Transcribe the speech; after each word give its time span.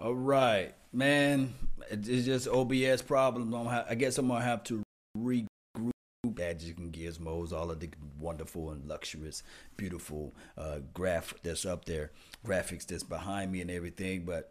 All 0.00 0.14
right, 0.14 0.74
man. 0.94 1.52
It's 1.90 2.24
just 2.24 2.48
OBS 2.48 3.02
problems. 3.02 3.54
I 3.54 3.94
guess 3.96 4.16
I'm 4.16 4.28
gonna 4.28 4.42
have 4.42 4.64
to 4.64 4.82
regroup 5.14 5.90
gadgets 6.34 6.78
and 6.78 6.90
gizmos, 6.90 7.52
all 7.52 7.70
of 7.70 7.80
the 7.80 7.90
wonderful 8.18 8.70
and 8.70 8.88
luxurious, 8.88 9.42
beautiful 9.76 10.34
uh, 10.56 10.78
graph 10.94 11.34
that's 11.42 11.66
up 11.66 11.84
there, 11.84 12.12
graphics 12.46 12.86
that's 12.86 13.02
behind 13.02 13.52
me 13.52 13.60
and 13.60 13.70
everything. 13.70 14.24
But 14.24 14.50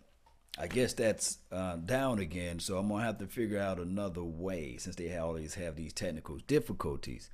I 0.59 0.67
guess 0.67 0.93
that's 0.93 1.39
uh, 1.51 1.77
down 1.77 2.19
again, 2.19 2.59
so 2.59 2.77
I'm 2.77 2.87
gonna 2.87 3.03
have 3.03 3.17
to 3.17 3.25
figure 3.25 3.59
out 3.59 3.79
another 3.79 4.23
way 4.23 4.77
since 4.77 4.97
they 4.97 5.17
always 5.17 5.55
have 5.55 5.75
these 5.77 5.93
technical 5.93 6.37
difficulties. 6.45 7.31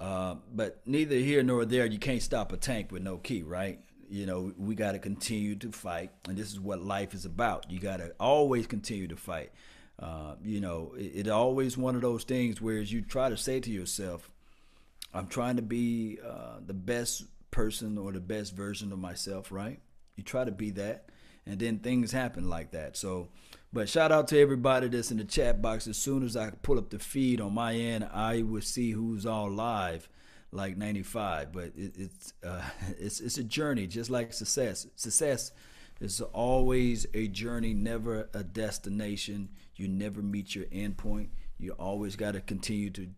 Uh, 0.00 0.34
but 0.52 0.80
neither 0.84 1.14
here 1.14 1.44
nor 1.44 1.64
there, 1.64 1.86
you 1.86 2.00
can't 2.00 2.22
stop 2.22 2.52
a 2.52 2.56
tank 2.56 2.90
with 2.90 3.02
no 3.02 3.18
key, 3.18 3.44
right? 3.44 3.78
You 4.08 4.26
know, 4.26 4.52
we 4.56 4.74
got 4.74 4.92
to 4.92 4.98
continue 4.98 5.56
to 5.56 5.72
fight, 5.72 6.10
and 6.28 6.36
this 6.36 6.52
is 6.52 6.60
what 6.60 6.82
life 6.82 7.14
is 7.14 7.24
about. 7.24 7.70
You 7.70 7.80
got 7.80 7.98
to 7.98 8.12
always 8.20 8.66
continue 8.66 9.08
to 9.08 9.16
fight. 9.16 9.52
Uh, 9.98 10.34
you 10.44 10.60
know, 10.60 10.94
it, 10.96 11.26
it, 11.26 11.28
always 11.28 11.76
one 11.76 11.94
of 11.94 12.02
those 12.02 12.24
things 12.24 12.60
where 12.60 12.78
you 12.78 13.00
try 13.00 13.30
to 13.30 13.36
say 13.36 13.60
to 13.60 13.70
yourself, 13.70 14.30
"I'm 15.14 15.26
trying 15.26 15.56
to 15.56 15.62
be 15.62 16.18
uh, 16.24 16.58
the 16.64 16.74
best 16.74 17.24
person 17.50 17.96
or 17.96 18.12
the 18.12 18.20
best 18.20 18.54
version 18.54 18.92
of 18.92 18.98
myself." 18.98 19.50
Right? 19.50 19.80
You 20.16 20.22
try 20.22 20.44
to 20.44 20.52
be 20.52 20.70
that, 20.72 21.10
and 21.46 21.58
then 21.58 21.78
things 21.78 22.12
happen 22.12 22.48
like 22.48 22.72
that. 22.72 22.96
So, 22.96 23.28
but 23.72 23.88
shout 23.88 24.12
out 24.12 24.28
to 24.28 24.40
everybody 24.40 24.88
that's 24.88 25.10
in 25.10 25.16
the 25.16 25.24
chat 25.24 25.62
box. 25.62 25.86
As 25.86 25.96
soon 25.96 26.22
as 26.22 26.36
I 26.36 26.50
pull 26.50 26.78
up 26.78 26.90
the 26.90 26.98
feed 26.98 27.40
on 27.40 27.54
my 27.54 27.74
end, 27.74 28.08
I 28.12 28.42
will 28.42 28.62
see 28.62 28.90
who's 28.90 29.24
all 29.24 29.50
live 29.50 30.08
like 30.52 30.76
95 30.76 31.52
but 31.52 31.72
it, 31.76 31.92
it's 31.96 32.32
uh, 32.44 32.62
it's 32.98 33.20
it's 33.20 33.38
a 33.38 33.44
journey 33.44 33.86
just 33.86 34.10
like 34.10 34.32
success. 34.32 34.86
Success 34.96 35.52
is 36.00 36.20
always 36.20 37.06
a 37.14 37.28
journey 37.28 37.74
never 37.74 38.28
a 38.34 38.44
destination. 38.44 39.48
You 39.76 39.88
never 39.88 40.22
meet 40.22 40.54
your 40.54 40.66
end 40.72 40.98
point. 40.98 41.30
You 41.58 41.72
always 41.72 42.16
got 42.16 42.32
to 42.32 42.40
continue 42.40 42.90
to 42.90 43.08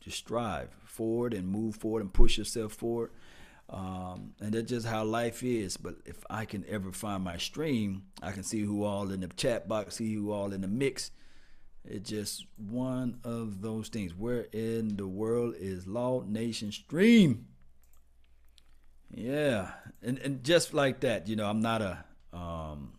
to 0.00 0.10
strive 0.10 0.70
forward 0.84 1.34
and 1.34 1.46
move 1.48 1.76
forward 1.76 2.02
and 2.02 2.12
push 2.12 2.38
yourself 2.38 2.72
forward. 2.72 3.10
Um, 3.68 4.32
and 4.40 4.52
that's 4.52 4.68
just 4.68 4.86
how 4.86 5.04
life 5.04 5.44
is. 5.44 5.76
But 5.76 5.96
if 6.04 6.24
i 6.28 6.44
can 6.44 6.64
ever 6.68 6.92
find 6.92 7.22
my 7.22 7.36
stream 7.36 8.02
i 8.22 8.32
can 8.32 8.42
see 8.42 8.60
who 8.62 8.84
all 8.84 9.10
in 9.10 9.20
the 9.20 9.28
chat 9.28 9.68
box 9.68 9.96
see 9.96 10.14
who 10.14 10.32
all 10.32 10.52
in 10.52 10.60
the 10.62 10.68
mix 10.68 11.10
it's 11.84 12.10
just 12.10 12.46
one 12.56 13.20
of 13.24 13.62
those 13.62 13.88
things. 13.88 14.14
Where 14.14 14.46
in 14.52 14.96
the 14.96 15.06
world 15.06 15.54
is 15.58 15.86
Law 15.86 16.22
Nation 16.26 16.72
Stream? 16.72 17.46
Yeah, 19.12 19.72
and 20.02 20.18
and 20.18 20.44
just 20.44 20.72
like 20.74 21.00
that, 21.00 21.26
you 21.26 21.36
know, 21.36 21.48
I'm 21.48 21.60
not 21.60 21.82
a, 21.82 22.04
um, 22.32 22.92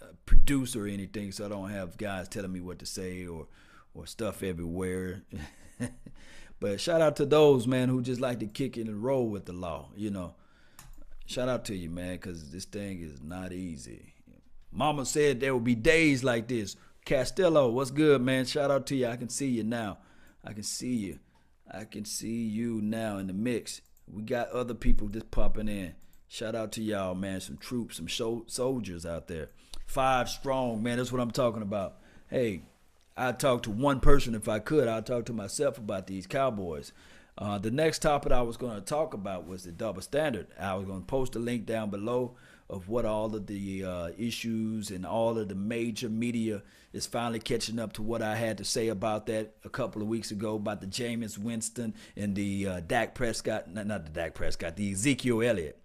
a 0.00 0.14
producer 0.26 0.86
or 0.86 0.88
anything, 0.88 1.30
so 1.30 1.46
I 1.46 1.48
don't 1.48 1.70
have 1.70 1.96
guys 1.96 2.28
telling 2.28 2.52
me 2.52 2.60
what 2.60 2.80
to 2.80 2.86
say 2.86 3.26
or 3.26 3.46
or 3.94 4.06
stuff 4.06 4.42
everywhere. 4.42 5.22
but 6.60 6.80
shout 6.80 7.00
out 7.00 7.16
to 7.16 7.26
those 7.26 7.66
man 7.66 7.88
who 7.88 8.02
just 8.02 8.20
like 8.20 8.40
to 8.40 8.46
kick 8.46 8.76
it 8.76 8.88
and 8.88 9.02
roll 9.02 9.28
with 9.28 9.44
the 9.44 9.52
law. 9.52 9.90
You 9.94 10.10
know, 10.10 10.34
shout 11.26 11.48
out 11.48 11.66
to 11.66 11.76
you, 11.76 11.90
man, 11.90 12.16
because 12.16 12.50
this 12.50 12.64
thing 12.64 13.00
is 13.00 13.22
not 13.22 13.52
easy. 13.52 14.14
Mama 14.72 15.06
said 15.06 15.38
there 15.38 15.52
will 15.52 15.60
be 15.60 15.74
days 15.74 16.24
like 16.24 16.48
this 16.48 16.76
Castillo, 17.08 17.70
what's 17.70 17.90
good, 17.90 18.20
man? 18.20 18.44
Shout 18.44 18.70
out 18.70 18.84
to 18.88 18.94
you. 18.94 19.06
I 19.06 19.16
can 19.16 19.30
see 19.30 19.46
you 19.46 19.64
now. 19.64 19.96
I 20.44 20.52
can 20.52 20.62
see 20.62 20.94
you. 20.94 21.20
I 21.72 21.84
can 21.84 22.04
see 22.04 22.42
you 22.42 22.82
now 22.82 23.16
in 23.16 23.28
the 23.28 23.32
mix. 23.32 23.80
We 24.12 24.24
got 24.24 24.50
other 24.50 24.74
people 24.74 25.08
just 25.08 25.30
popping 25.30 25.68
in. 25.68 25.94
Shout 26.28 26.54
out 26.54 26.70
to 26.72 26.82
y'all, 26.82 27.14
man. 27.14 27.40
Some 27.40 27.56
troops, 27.56 27.96
some 27.96 28.08
show, 28.08 28.44
soldiers 28.46 29.06
out 29.06 29.26
there. 29.26 29.48
Five 29.86 30.28
strong, 30.28 30.82
man. 30.82 30.98
That's 30.98 31.10
what 31.10 31.22
I'm 31.22 31.30
talking 31.30 31.62
about. 31.62 31.96
Hey, 32.28 32.64
I'd 33.16 33.40
talk 33.40 33.62
to 33.62 33.70
one 33.70 34.00
person 34.00 34.34
if 34.34 34.46
I 34.46 34.58
could. 34.58 34.86
I'd 34.86 35.06
talk 35.06 35.24
to 35.26 35.32
myself 35.32 35.78
about 35.78 36.08
these 36.08 36.26
Cowboys. 36.26 36.92
Uh, 37.38 37.56
the 37.56 37.70
next 37.70 38.00
topic 38.00 38.32
I 38.32 38.42
was 38.42 38.58
going 38.58 38.74
to 38.74 38.82
talk 38.82 39.14
about 39.14 39.48
was 39.48 39.64
the 39.64 39.72
double 39.72 40.02
standard. 40.02 40.48
I 40.60 40.74
was 40.74 40.84
going 40.84 41.00
to 41.00 41.06
post 41.06 41.36
a 41.36 41.38
link 41.38 41.64
down 41.64 41.88
below 41.88 42.36
of 42.70 42.88
what 42.88 43.04
all 43.04 43.34
of 43.34 43.46
the 43.46 43.84
uh, 43.84 44.10
issues 44.18 44.90
and 44.90 45.06
all 45.06 45.38
of 45.38 45.48
the 45.48 45.54
major 45.54 46.08
media 46.08 46.62
is 46.92 47.06
finally 47.06 47.38
catching 47.38 47.78
up 47.78 47.94
to 47.94 48.02
what 48.02 48.20
I 48.22 48.36
had 48.36 48.58
to 48.58 48.64
say 48.64 48.88
about 48.88 49.26
that 49.26 49.54
a 49.64 49.70
couple 49.70 50.02
of 50.02 50.08
weeks 50.08 50.30
ago 50.30 50.56
about 50.56 50.80
the 50.80 50.86
Jameis 50.86 51.38
Winston 51.38 51.94
and 52.16 52.34
the 52.34 52.68
uh, 52.68 52.80
Dak 52.80 53.14
Prescott, 53.14 53.72
not, 53.72 53.86
not 53.86 54.04
the 54.04 54.10
Dak 54.10 54.34
Prescott, 54.34 54.76
the 54.76 54.92
Ezekiel 54.92 55.42
Elliott. 55.42 55.80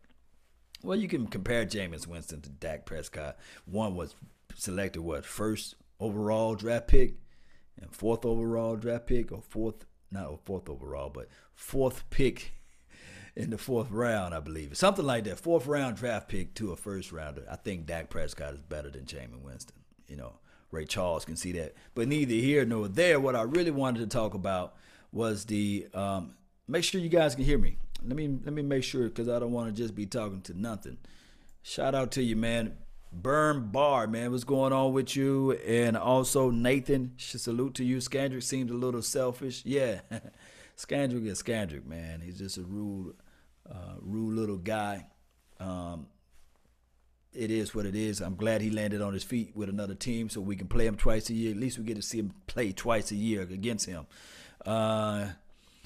Well, 0.84 0.98
you 0.98 1.08
can 1.08 1.28
compare 1.28 1.66
Jameis 1.66 2.06
Winston 2.06 2.42
to 2.42 2.50
Dak 2.50 2.86
Prescott. 2.86 3.38
One 3.66 3.96
was 3.96 4.16
selected 4.56 5.02
what 5.02 5.26
first 5.26 5.76
overall 6.00 6.56
draft 6.56 6.88
pick 6.88 7.16
and 7.82 7.94
fourth 7.94 8.26
overall 8.26 8.76
draft 8.76 9.08
pick 9.08 9.32
or 9.32 9.42
fourth 9.42 9.86
not 10.12 10.40
fourth 10.46 10.70
overall 10.70 11.10
but 11.10 11.28
fourth 11.56 12.04
pick 12.10 12.54
in 13.36 13.50
the 13.50 13.58
fourth 13.58 13.90
round, 13.90 14.34
I 14.34 14.40
believe. 14.40 14.78
Something 14.78 15.06
like 15.06 15.24
that. 15.26 15.40
Fourth 15.40 15.66
round 15.66 15.98
draft 15.98 16.28
pick 16.28 16.54
to 16.56 16.72
a 16.72 16.76
first 16.76 17.12
rounder. 17.12 17.46
I 17.50 17.56
think 17.56 17.86
Dak 17.86 18.10
Prescott 18.10 18.54
is 18.54 18.62
better 18.62 18.90
than 18.90 19.06
Jameis 19.06 19.42
Winston. 19.42 19.76
You 20.08 20.18
know, 20.18 20.34
Ray 20.72 20.86
Charles 20.86 21.26
can 21.26 21.36
see 21.36 21.52
that. 21.54 21.74
But 21.96 22.08
neither 22.08 22.34
here 22.34 22.66
nor 22.66 22.88
there. 22.88 23.20
What 23.20 23.36
I 23.36 23.44
really 23.44 23.72
wanted 23.72 24.00
to 24.00 24.08
talk 24.08 24.34
about 24.34 24.76
was 25.12 25.46
the 25.46 25.88
um, 25.94 26.36
make 26.68 26.84
sure 26.84 27.02
you 27.02 27.10
guys 27.10 27.36
can 27.36 27.44
hear 27.44 27.58
me. 27.58 27.78
Let 28.06 28.16
me 28.16 28.28
let 28.44 28.54
me 28.54 28.62
make 28.62 28.84
sure 28.84 29.08
because 29.08 29.30
I 29.30 29.40
don't 29.40 29.52
want 29.52 29.74
to 29.74 29.82
just 29.82 29.96
be 29.96 30.06
talking 30.06 30.42
to 30.42 30.60
nothing. 30.60 30.98
Shout 31.62 31.96
out 31.96 32.12
to 32.12 32.24
you, 32.24 32.36
man. 32.36 32.76
Burn 33.16 33.70
Bar, 33.72 34.08
man, 34.08 34.32
what's 34.32 34.44
going 34.44 34.74
on 34.74 34.92
with 34.92 35.16
you? 35.16 35.52
And 35.52 35.96
also 35.96 36.50
Nathan, 36.50 37.14
salute 37.18 37.76
to 37.76 37.84
you. 37.84 37.98
Scandrick 37.98 38.42
seems 38.42 38.72
a 38.72 38.74
little 38.74 39.04
selfish. 39.04 39.62
Yeah, 39.64 40.00
Scandrick 40.78 41.28
is 41.28 41.42
Scandrick, 41.42 41.86
man. 41.86 42.22
He's 42.22 42.40
just 42.40 42.58
a 42.58 42.64
rude 42.64 43.14
uh, 43.70 43.96
rude 44.02 44.36
little 44.36 44.58
guy. 44.58 45.08
Um, 45.60 46.08
it 47.34 47.50
is 47.50 47.74
what 47.74 47.86
it 47.86 47.96
is. 47.96 48.22
I'm 48.22 48.36
glad 48.36 48.62
he 48.62 48.70
landed 48.70 49.02
on 49.02 49.14
his 49.14 49.24
feet 49.24 49.56
with 49.56 49.70
another 49.70 49.96
team 49.96 50.30
so 50.30 50.40
we 50.40 50.56
can 50.56 50.68
play 50.68 50.86
him 50.86 50.96
twice 50.96 51.30
a 51.30 51.34
year. 51.34 51.52
At 51.52 51.58
least 51.58 51.78
we 51.78 51.84
get 51.84 51.96
to 51.96 52.02
see 52.02 52.20
him 52.20 52.34
play 52.48 52.72
twice 52.72 53.12
a 53.12 53.16
year 53.16 53.42
against 53.42 53.88
him. 53.88 54.06
Uh, 54.66 55.30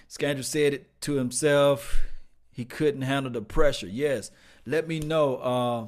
said 0.08 0.74
it 0.74 1.02
to 1.02 1.14
himself. 1.14 2.02
He 2.52 2.66
couldn't 2.66 3.04
handle 3.04 3.32
the 3.32 3.42
pressure. 3.42 3.88
Yes. 3.88 4.32
Let 4.66 4.88
me 4.88 5.00
know. 5.00 5.36
Uh, 5.38 5.88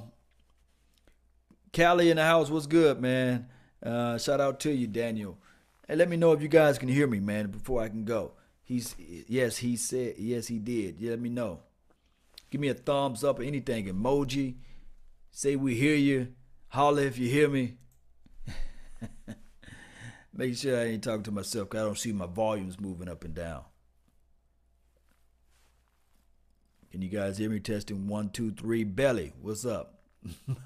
Callie 1.76 2.10
in 2.10 2.18
the 2.18 2.24
house, 2.24 2.50
what's 2.50 2.68
good, 2.68 3.02
man? 3.02 3.48
Uh, 3.84 4.18
shout 4.18 4.40
out 4.40 4.60
to 4.62 4.72
you, 4.72 4.88
Daniel. 4.88 5.38
And 5.88 5.98
let 5.98 6.10
me 6.10 6.18
know 6.18 6.32
if 6.34 6.42
you 6.42 6.48
guys 6.48 6.78
can 6.78 6.90
hear 6.90 7.08
me, 7.08 7.20
man, 7.20 7.48
before 7.48 7.82
I 7.82 7.90
can 7.90 8.06
go. 8.06 8.34
He's 8.64 8.96
yes, 9.28 9.58
he 9.58 9.76
said 9.76 10.16
yes, 10.20 10.48
he 10.48 10.60
did. 10.60 11.00
Yeah, 11.00 11.12
let 11.12 11.20
me 11.20 11.30
know. 11.30 11.62
Give 12.50 12.62
me 12.62 12.70
a 12.70 12.74
thumbs 12.74 13.24
up 13.24 13.40
or 13.40 13.44
anything, 13.44 13.86
emoji. 13.86 14.56
Say 15.32 15.56
we 15.56 15.76
hear 15.76 15.96
you. 15.96 16.30
Holler 16.70 17.04
if 17.04 17.18
you 17.18 17.30
hear 17.30 17.50
me. 17.50 17.76
Make 20.34 20.56
sure 20.56 20.80
I 20.80 20.86
ain't 20.86 21.04
talking 21.04 21.24
to 21.24 21.32
myself 21.32 21.70
because 21.70 21.82
I 21.82 21.86
don't 21.86 21.98
see 21.98 22.12
my 22.12 22.26
volumes 22.26 22.80
moving 22.80 23.10
up 23.10 23.24
and 23.24 23.36
down. 23.36 23.64
Can 26.92 27.02
you 27.02 27.10
guys 27.10 27.38
hear 27.38 27.50
me? 27.50 27.60
Testing 27.60 28.08
one, 28.08 28.30
two, 28.30 28.52
three. 28.52 28.84
Belly, 28.84 29.34
what's 29.42 29.66
up? 29.66 30.02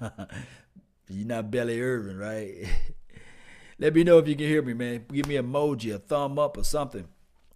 You're 1.08 1.26
not 1.26 1.50
Belly 1.50 1.80
Irvin, 1.80 2.16
right? 2.16 2.66
Let 3.78 3.94
me 3.94 4.04
know 4.04 4.18
if 4.18 4.28
you 4.28 4.36
can 4.36 4.46
hear 4.46 4.62
me, 4.62 4.72
man. 4.72 5.04
Give 5.12 5.26
me 5.26 5.34
emoji, 5.34 5.94
a 5.94 5.98
thumb 5.98 6.38
up, 6.38 6.56
or 6.56 6.64
something. 6.64 7.06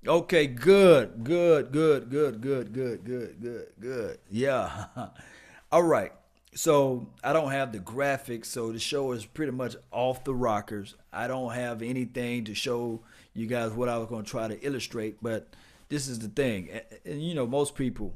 Okay, 0.08 0.46
good, 0.46 1.22
good, 1.22 1.70
good, 1.70 2.08
good, 2.08 2.41
good, 2.41 2.72
good, 2.72 3.04
good, 3.04 3.41
good, 3.42 3.66
good. 3.78 4.19
Yeah. 4.30 4.86
All 5.72 5.82
right. 5.82 6.12
So 6.54 7.10
I 7.22 7.34
don't 7.34 7.50
have 7.50 7.72
the 7.72 7.78
graphics, 7.78 8.47
so 8.47 8.72
the 8.72 8.78
show 8.78 9.12
is 9.12 9.27
pretty 9.27 9.53
much 9.53 9.77
off 9.92 10.24
the 10.24 10.34
rockers. 10.34 10.94
I 11.12 11.28
don't 11.28 11.53
have 11.53 11.83
anything 11.83 12.44
to 12.44 12.54
show 12.54 13.00
you 13.34 13.47
guys 13.47 13.72
what 13.72 13.91
I 13.91 13.98
was 13.98 14.09
going 14.09 14.24
to 14.24 14.30
try 14.30 14.48
to 14.48 14.59
illustrate, 14.66 15.18
but 15.21 15.54
this 15.91 16.09
is 16.09 16.21
the 16.21 16.28
thing. 16.28 16.71
And, 16.72 16.83
and 17.04 17.22
you 17.22 17.34
know, 17.34 17.47
most 17.47 17.74
people, 17.74 18.15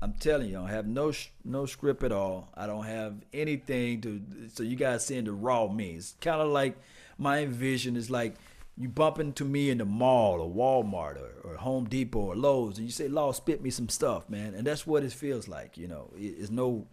I'm 0.00 0.14
telling 0.14 0.48
you, 0.48 0.62
I 0.62 0.70
have 0.70 0.86
no 0.86 1.12
no 1.44 1.66
script 1.66 2.02
at 2.02 2.12
all. 2.12 2.48
I 2.54 2.66
don't 2.66 2.86
have 2.86 3.14
anything 3.34 4.00
to, 4.00 4.22
so 4.54 4.62
you 4.62 4.76
guys 4.76 5.04
seeing 5.04 5.24
the 5.24 5.32
raw 5.32 5.66
me. 5.66 5.96
It's 5.96 6.14
kind 6.18 6.40
of 6.40 6.48
like 6.48 6.78
my 7.18 7.44
vision 7.44 7.94
is 7.94 8.08
like 8.08 8.36
you 8.78 8.88
bump 8.88 9.18
into 9.18 9.44
me 9.44 9.70
in 9.70 9.78
the 9.78 9.84
mall 9.84 10.40
or 10.40 10.50
Walmart 10.50 11.16
or, 11.16 11.50
or 11.50 11.56
Home 11.56 11.88
Depot 11.88 12.20
or 12.20 12.36
Lowe's, 12.36 12.78
and 12.78 12.86
you 12.86 12.92
say, 12.92 13.08
"Law, 13.08 13.32
spit 13.32 13.62
me 13.62 13.70
some 13.70 13.88
stuff, 13.88 14.28
man," 14.28 14.54
and 14.54 14.66
that's 14.66 14.86
what 14.86 15.02
it 15.02 15.12
feels 15.12 15.48
like. 15.48 15.76
You 15.76 15.88
know, 15.88 16.10
it's 16.16 16.50
no. 16.50 16.86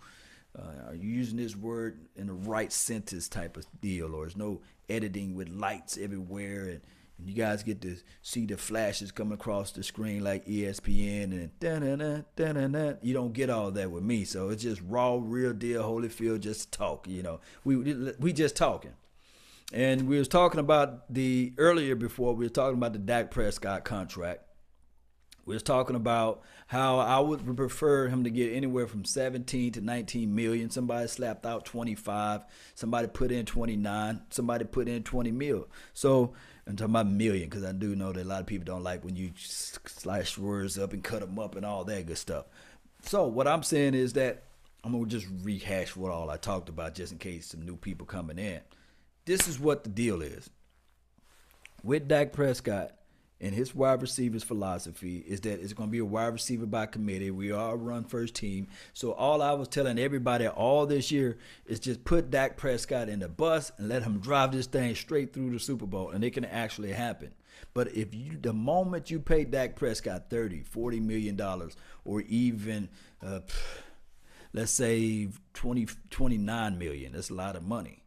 Uh, 0.58 0.90
are 0.90 0.96
you 0.96 1.10
using 1.10 1.38
this 1.38 1.56
word 1.56 1.98
in 2.16 2.28
the 2.28 2.34
right 2.34 2.72
sentence 2.72 3.28
type 3.28 3.58
of 3.58 3.66
deal, 3.82 4.14
or 4.14 4.28
is 4.28 4.38
no 4.38 4.62
editing 4.88 5.34
with 5.34 5.50
lights 5.50 5.98
everywhere 5.98 6.66
and 6.66 6.82
and 7.18 7.30
you 7.30 7.36
guys 7.36 7.64
get 7.64 7.82
to 7.82 7.96
see 8.22 8.46
the 8.46 8.58
flashes 8.58 9.12
coming 9.12 9.34
across 9.34 9.72
the 9.72 9.84
screen 9.84 10.24
like 10.24 10.46
ESPN 10.46 11.26
and 11.26 11.60
da-na-na, 11.60 12.22
da-na-na. 12.36 12.94
you 13.02 13.14
don't 13.14 13.34
get 13.34 13.50
all 13.50 13.72
that 13.72 13.92
with 13.92 14.04
me. 14.04 14.26
So 14.26 14.50
it's 14.50 14.64
just 14.64 14.82
raw, 14.88 15.20
real 15.22 15.54
deal, 15.54 15.84
Holyfield 15.84 16.40
just 16.42 16.72
talk. 16.72 17.08
You 17.08 17.24
know, 17.24 17.40
we 17.64 17.78
we 18.20 18.34
just 18.34 18.56
talking. 18.56 18.94
And 19.72 20.08
we 20.08 20.20
was 20.20 20.28
talking 20.28 20.60
about 20.60 21.12
the 21.14 21.54
earlier 21.58 21.96
before 21.96 22.36
we 22.36 22.46
were 22.46 22.50
talking 22.50 22.78
about 22.78 22.94
the 22.94 23.00
Dak 23.00 23.32
Prescott 23.32 23.86
contract. 23.86 24.42
We 25.46 25.56
was 25.56 25.64
talking 25.64 25.96
about 25.96 26.42
how 26.68 27.00
I 27.00 27.20
would 27.20 27.58
prefer 27.58 28.08
him 28.08 28.24
to 28.24 28.30
get 28.30 28.54
anywhere 28.54 28.88
from 28.88 29.04
17 29.04 29.74
to 29.74 29.82
19 29.82 30.34
million. 30.34 30.70
Somebody 30.70 31.08
slapped 31.08 31.46
out 31.46 31.66
25. 31.66 32.46
Somebody 32.76 33.08
put 33.08 33.32
in 33.32 33.46
29. 33.46 34.22
Somebody 34.30 34.66
put 34.66 34.88
in 34.88 35.04
20 35.04 35.32
mil. 35.32 35.68
So 35.94 36.34
I'm 36.66 36.78
talking 36.78 36.92
about 36.92 37.08
million 37.08 37.50
because 37.50 37.66
I 37.66 37.74
do 37.74 37.94
know 37.96 38.14
that 38.14 38.24
a 38.24 38.28
lot 38.28 38.40
of 38.40 38.48
people 38.48 38.66
don't 38.66 38.84
like 38.84 39.04
when 39.04 39.18
you 39.18 39.32
slice 39.36 40.38
words 40.38 40.78
up 40.78 40.94
and 40.94 41.04
cut 41.04 41.20
them 41.20 41.38
up 41.38 41.56
and 41.56 41.66
all 41.66 41.84
that 41.86 42.06
good 42.06 42.18
stuff. 42.18 42.46
So 43.06 43.28
what 43.28 43.48
I'm 43.48 43.64
saying 43.64 43.96
is 43.96 44.14
that 44.14 44.44
I'm 44.84 44.94
gonna 44.94 45.06
just 45.08 45.28
rehash 45.44 45.96
what 45.96 46.12
all 46.12 46.30
I 46.30 46.38
talked 46.38 46.70
about 46.70 46.96
just 46.96 47.12
in 47.12 47.18
case 47.18 47.48
some 47.48 47.66
new 47.66 47.76
people 47.76 48.06
coming 48.06 48.40
in. 48.40 48.62
This 49.26 49.48
is 49.48 49.58
what 49.58 49.86
the 49.86 49.90
deal 49.90 50.22
is 50.22 50.50
with 51.82 52.10
Dak 52.10 52.34
Prescott 52.34 52.92
and 53.40 53.56
his 53.56 53.74
wide 53.74 54.02
receivers 54.02 54.44
philosophy 54.44 55.18
is 55.26 55.40
that 55.42 55.62
it's 55.62 55.72
going 55.72 55.88
to 55.88 55.92
be 55.92 56.00
a 56.00 56.06
wide 56.06 56.34
receiver 56.34 56.66
by 56.66 56.86
committee. 56.86 57.32
We 57.32 57.54
all 57.54 57.76
run 57.76 58.04
first 58.04 58.36
team. 58.36 58.68
So 58.94 59.14
all 59.14 59.42
I 59.42 59.54
was 59.54 59.70
telling 59.70 59.98
everybody 59.98 60.48
all 60.48 60.86
this 60.86 61.10
year 61.10 61.38
is 61.66 61.80
just 61.80 62.04
put 62.04 62.32
Dak 62.32 62.58
Prescott 62.58 63.08
in 63.08 63.20
the 63.20 63.30
bus 63.30 63.72
and 63.78 63.88
let 63.88 64.04
him 64.04 64.20
drive 64.20 64.52
this 64.52 64.68
thing 64.68 64.94
straight 64.94 65.34
through 65.34 65.52
the 65.52 65.60
Super 65.60 65.86
Bowl 65.86 66.10
and 66.10 66.24
it 66.24 66.32
can 66.32 66.46
actually 66.46 66.92
happen. 66.92 67.34
But 67.74 67.96
if 67.96 68.14
you 68.14 68.38
the 68.38 68.54
moment 68.54 69.10
you 69.10 69.20
pay 69.20 69.46
Dak 69.46 69.78
Prescott 69.78 70.30
30, 70.30 70.64
40 70.64 71.00
million 71.00 71.38
dollars 71.38 71.78
or 72.04 72.22
even 72.22 72.90
uh, 73.26 73.40
let's 74.54 74.72
say 74.72 75.30
20 75.54 75.88
29 76.10 76.78
million, 76.78 77.14
that's 77.14 77.30
a 77.30 77.34
lot 77.34 77.56
of 77.56 77.64
money 77.64 78.03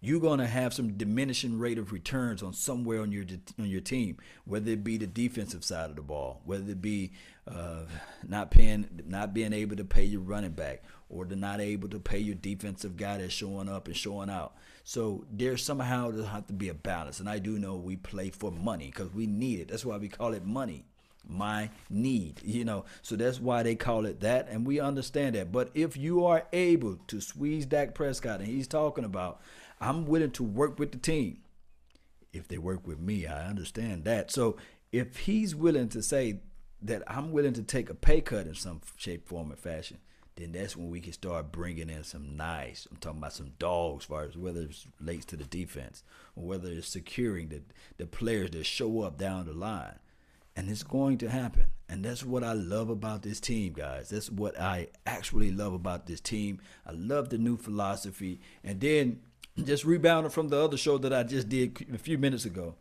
you're 0.00 0.20
going 0.20 0.38
to 0.38 0.46
have 0.46 0.72
some 0.72 0.96
diminishing 0.96 1.58
rate 1.58 1.78
of 1.78 1.92
returns 1.92 2.42
on 2.42 2.52
somewhere 2.52 3.00
on 3.00 3.10
your 3.10 3.24
on 3.58 3.66
your 3.66 3.80
team, 3.80 4.16
whether 4.44 4.70
it 4.70 4.84
be 4.84 4.96
the 4.96 5.06
defensive 5.06 5.64
side 5.64 5.90
of 5.90 5.96
the 5.96 6.02
ball, 6.02 6.40
whether 6.44 6.70
it 6.70 6.80
be 6.80 7.12
uh, 7.48 7.82
not 8.26 8.50
paying, 8.50 9.02
not 9.06 9.34
being 9.34 9.52
able 9.52 9.76
to 9.76 9.84
pay 9.84 10.04
your 10.04 10.20
running 10.20 10.52
back, 10.52 10.82
or 11.08 11.24
the 11.24 11.34
not 11.34 11.60
able 11.60 11.88
to 11.88 11.98
pay 11.98 12.18
your 12.18 12.36
defensive 12.36 12.96
guy 12.96 13.18
that's 13.18 13.32
showing 13.32 13.68
up 13.68 13.88
and 13.88 13.96
showing 13.96 14.30
out. 14.30 14.54
So 14.84 15.24
there's 15.32 15.64
somehow 15.64 16.12
there 16.12 16.24
have 16.24 16.46
to 16.46 16.52
be 16.52 16.68
a 16.68 16.74
balance, 16.74 17.18
and 17.18 17.28
I 17.28 17.40
do 17.40 17.58
know 17.58 17.74
we 17.74 17.96
play 17.96 18.30
for 18.30 18.52
money 18.52 18.86
because 18.86 19.12
we 19.12 19.26
need 19.26 19.58
it. 19.60 19.68
That's 19.68 19.84
why 19.84 19.96
we 19.96 20.08
call 20.08 20.32
it 20.32 20.44
money 20.44 20.84
my 21.30 21.68
need 21.90 22.40
you 22.42 22.64
know 22.64 22.84
so 23.02 23.14
that's 23.14 23.38
why 23.38 23.62
they 23.62 23.74
call 23.74 24.06
it 24.06 24.20
that 24.20 24.48
and 24.48 24.66
we 24.66 24.80
understand 24.80 25.34
that 25.34 25.52
but 25.52 25.70
if 25.74 25.94
you 25.94 26.24
are 26.24 26.44
able 26.54 26.96
to 27.06 27.20
squeeze 27.20 27.66
Dak 27.66 27.94
Prescott 27.94 28.40
and 28.40 28.48
he's 28.48 28.66
talking 28.66 29.04
about 29.04 29.40
I'm 29.80 30.06
willing 30.06 30.32
to 30.32 30.42
work 30.42 30.78
with 30.78 30.92
the 30.92 30.98
team. 30.98 31.38
If 32.32 32.48
they 32.48 32.58
work 32.58 32.86
with 32.86 33.00
me, 33.00 33.26
I 33.26 33.46
understand 33.46 34.04
that. 34.04 34.30
So 34.30 34.56
if 34.92 35.18
he's 35.18 35.54
willing 35.54 35.88
to 35.90 36.02
say 36.02 36.40
that 36.82 37.02
I'm 37.06 37.32
willing 37.32 37.54
to 37.54 37.62
take 37.62 37.90
a 37.90 37.94
pay 37.94 38.20
cut 38.20 38.46
in 38.46 38.54
some 38.54 38.80
shape, 38.96 39.26
form, 39.26 39.52
or 39.52 39.56
fashion, 39.56 39.98
then 40.36 40.52
that's 40.52 40.76
when 40.76 40.88
we 40.88 41.00
can 41.00 41.12
start 41.12 41.50
bringing 41.50 41.90
in 41.90 42.04
some 42.04 42.36
nice. 42.36 42.86
I'm 42.90 42.98
talking 42.98 43.18
about 43.18 43.32
some 43.32 43.52
dogs, 43.58 44.04
as 44.04 44.08
far 44.08 44.22
as 44.22 44.36
whether 44.36 44.60
it 44.62 44.86
relates 45.00 45.24
to 45.26 45.36
the 45.36 45.44
defense 45.44 46.04
or 46.36 46.44
whether 46.44 46.68
it's 46.70 46.88
securing 46.88 47.48
the 47.48 47.62
the 47.96 48.06
players 48.06 48.50
that 48.50 48.64
show 48.64 49.02
up 49.02 49.18
down 49.18 49.46
the 49.46 49.52
line, 49.52 49.98
and 50.54 50.70
it's 50.70 50.84
going 50.84 51.18
to 51.18 51.30
happen. 51.30 51.66
And 51.88 52.04
that's 52.04 52.24
what 52.24 52.44
I 52.44 52.52
love 52.52 52.90
about 52.90 53.22
this 53.22 53.40
team, 53.40 53.72
guys. 53.72 54.10
That's 54.10 54.30
what 54.30 54.60
I 54.60 54.88
actually 55.06 55.50
love 55.50 55.72
about 55.72 56.06
this 56.06 56.20
team. 56.20 56.60
I 56.86 56.92
love 56.92 57.30
the 57.30 57.38
new 57.38 57.56
philosophy, 57.56 58.40
and 58.62 58.80
then 58.80 59.20
just 59.64 59.84
rebounding 59.84 60.30
from 60.30 60.48
the 60.48 60.58
other 60.58 60.76
show 60.76 60.98
that 60.98 61.12
I 61.12 61.22
just 61.22 61.48
did 61.48 61.86
a 61.92 61.98
few 61.98 62.18
minutes 62.18 62.44
ago. 62.44 62.76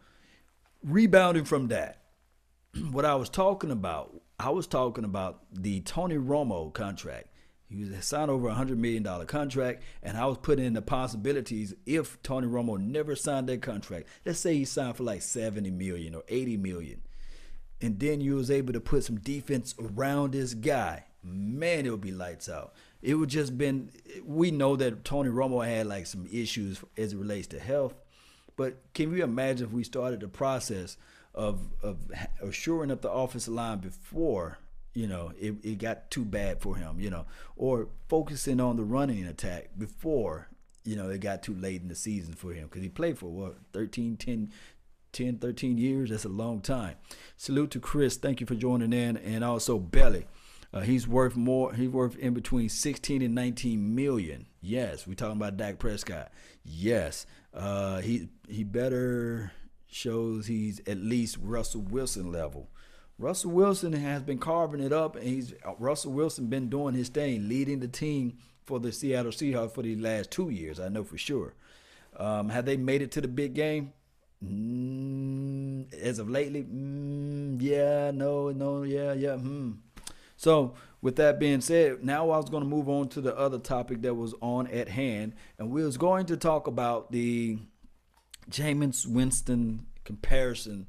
Rebounding 0.84 1.46
from 1.46 1.68
that, 1.68 2.02
what 2.92 3.06
I 3.06 3.16
was 3.16 3.30
talking 3.30 3.72
about, 3.72 4.22
I 4.40 4.50
was 4.50 4.68
talking 4.68 5.04
about 5.04 5.44
the 5.52 5.82
Tony 5.82 6.16
Romo 6.16 6.74
contract. 6.74 7.30
He 7.70 7.84
was 7.84 8.06
signed 8.06 8.32
over 8.32 8.48
a 8.48 8.54
hundred 8.54 8.80
million 8.80 9.04
dollar 9.04 9.26
contract, 9.26 9.84
and 10.02 10.18
I 10.18 10.26
was 10.26 10.38
putting 10.38 10.66
in 10.66 10.74
the 10.74 10.82
possibilities 10.82 11.74
if 11.86 12.22
Tony 12.24 12.48
Romo 12.48 12.80
never 12.80 13.14
signed 13.16 13.50
that 13.50 13.62
contract. 13.62 14.08
Let's 14.26 14.40
say 14.40 14.54
he 14.54 14.64
signed 14.64 14.96
for 14.96 15.04
like 15.04 15.22
seventy 15.22 15.72
million 15.72 16.16
or 16.16 16.24
eighty 16.30 16.56
million, 16.56 17.02
and 17.82 18.00
then 18.00 18.22
you 18.22 18.36
was 18.36 18.50
able 18.50 18.72
to 18.72 18.80
put 18.80 19.04
some 19.04 19.20
defense 19.20 19.76
around 19.80 20.32
this 20.32 20.54
guy. 20.54 21.06
Man, 21.24 21.86
it 21.86 21.90
would 21.90 22.00
be 22.00 22.12
lights 22.12 22.48
out 22.48 22.74
it 23.02 23.16
would 23.16 23.30
just 23.30 23.58
been 23.58 23.92
we 24.26 24.52
know 24.52 24.76
that 24.76 25.04
Tony 25.04 25.30
Romo 25.30 25.66
had 25.66 25.88
like 25.88 26.08
some 26.08 26.28
issues 26.32 26.84
as 26.98 27.14
it 27.14 27.18
relates 27.18 27.48
to 27.48 27.60
health, 27.60 27.94
but 28.56 28.78
can 28.94 29.16
you 29.16 29.24
imagine 29.24 29.68
if 29.68 29.74
we 29.74 29.84
started 29.84 30.20
the 30.20 30.28
process 30.28 30.98
of 31.34 31.60
of 31.84 31.98
assuring 32.42 32.92
up 32.92 33.02
the 33.02 33.12
offensive 33.12 33.54
line 33.54 33.80
before 33.80 34.58
you 34.94 35.08
know 35.08 35.32
it, 35.40 35.56
it 35.64 35.78
got 35.78 36.10
too 36.10 36.26
bad 36.26 36.62
for 36.62 36.76
him, 36.76 37.00
you 37.00 37.10
know, 37.10 37.26
or 37.56 37.88
focusing 38.08 38.60
on 38.60 38.76
the 38.76 38.84
running 38.84 39.26
attack 39.26 39.70
before 39.78 40.50
you 40.84 40.96
know 40.96 41.10
it 41.10 41.20
got 41.22 41.44
too 41.44 41.54
late 41.54 41.82
in 41.82 41.88
the 41.88 41.96
season 41.96 42.34
for 42.34 42.54
him? 42.54 42.66
Because 42.66 42.82
he 42.82 42.90
played 42.90 43.18
for 43.18 43.28
what 43.28 43.58
13 43.74 44.18
10 44.18 44.52
10 45.12 45.38
13 45.38 45.78
years? 45.78 46.10
That's 46.10 46.26
a 46.26 46.30
long 46.30 46.62
time. 46.62 46.96
Salute 47.38 47.72
to 47.72 47.80
chris. 47.80 48.18
Thank 48.18 48.42
you 48.42 48.48
for 48.48 48.56
joining 48.56 48.94
in. 48.94 49.18
And 49.18 49.44
also 49.44 49.78
belly 49.78 50.26
uh, 50.78 50.82
he's 50.82 51.08
worth 51.08 51.36
more. 51.36 51.74
He's 51.74 51.90
worth 51.90 52.16
in 52.18 52.34
between 52.34 52.70
16 52.70 53.22
and 53.22 53.34
19 53.34 53.96
million. 53.96 54.48
Yes, 54.62 55.08
we're 55.08 55.16
talking 55.16 55.38
about 55.38 55.58
Dak 55.58 55.80
Prescott. 55.80 56.32
Yes, 56.64 57.26
uh, 57.54 58.02
he 58.02 58.30
he 58.48 58.64
better 58.64 59.52
shows 59.88 60.48
he's 60.48 60.82
at 60.88 60.98
least 60.98 61.38
Russell 61.42 61.82
Wilson 61.82 62.32
level. 62.32 62.70
Russell 63.18 63.52
Wilson 63.52 63.94
has 63.94 64.22
been 64.22 64.38
carving 64.38 64.82
it 64.82 64.94
up, 64.94 65.16
and 65.16 65.26
he's 65.26 65.54
Russell 65.80 66.12
Wilson 66.12 66.48
been 66.48 66.70
doing 66.70 66.94
his 66.94 67.10
thing, 67.10 67.48
leading 67.48 67.80
the 67.80 67.88
team 67.88 68.38
for 68.64 68.80
the 68.80 68.92
Seattle 68.92 69.32
Seahawks 69.32 69.74
for 69.74 69.82
the 69.82 69.96
last 69.96 70.30
two 70.30 70.50
years. 70.50 70.80
I 70.80 70.90
know 70.90 71.04
for 71.04 71.18
sure. 71.18 71.54
Um, 72.16 72.50
have 72.50 72.66
they 72.66 72.78
made 72.78 73.02
it 73.02 73.12
to 73.12 73.22
the 73.22 73.28
big 73.28 73.54
game? 73.54 73.94
Mm, 74.44 75.92
as 75.94 76.20
of 76.20 76.30
lately, 76.30 76.64
mm, 76.64 77.58
yeah, 77.60 78.12
no, 78.12 78.52
no, 78.52 78.84
yeah, 78.84 79.14
yeah. 79.14 79.38
Hmm. 79.38 79.72
So, 80.38 80.76
with 81.02 81.16
that 81.18 81.40
being 81.40 81.62
said, 81.62 82.04
now 82.04 82.30
I 82.30 82.38
was 82.38 82.50
going 82.50 82.64
to 82.64 82.70
move 82.70 82.88
on 82.88 83.10
to 83.10 83.22
the 83.22 83.36
other 83.38 83.60
topic 83.60 84.04
that 84.04 84.14
was 84.14 84.34
on 84.42 84.68
at 84.68 84.88
hand, 84.88 85.34
and 85.58 85.70
we 85.72 85.84
was 85.84 85.98
going 85.98 86.28
to 86.28 86.38
talk 86.38 86.68
about 86.68 87.12
the 87.12 87.58
Jameis 88.50 89.06
Winston 89.06 89.88
comparison 90.06 90.88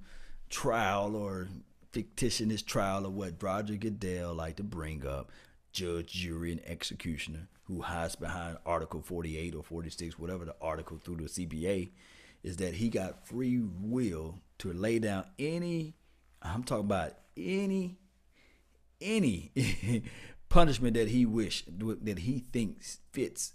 trial 0.50 1.17
or 1.17 1.49
fictitious 1.93 2.62
trial 2.62 3.07
of 3.07 3.14
what 3.14 3.43
Roger 3.43 3.75
Goodell 3.75 4.35
like 4.35 4.57
to 4.57 4.62
bring 4.62 5.07
up, 5.07 5.31
judge, 5.73 6.12
jury, 6.12 6.52
and 6.52 6.64
executioner 6.67 7.49
who 7.64 7.83
hides 7.83 8.17
behind 8.17 8.59
Article 8.64 9.02
48 9.02 9.55
or 9.55 9.62
46, 9.62 10.19
whatever 10.19 10.45
the 10.45 10.55
article 10.61 10.99
through 10.99 11.17
the 11.17 11.25
CBA, 11.25 11.90
is 12.43 12.57
that 12.59 12.75
he 12.75 12.88
got 12.88 13.26
free 13.26 13.61
will 13.81 14.38
to 14.59 14.73
lay 14.73 14.99
down 14.99 15.25
any, 15.38 15.95
I'm 16.43 16.64
talking 16.64 16.87
about 16.87 17.12
any 17.37 17.99
any 19.00 19.52
punishment 20.49 20.95
that 20.95 21.09
he 21.09 21.26
wish 21.26 21.64
that 21.69 22.21
he 22.21 22.38
thinks 22.38 23.00
fits 23.12 23.55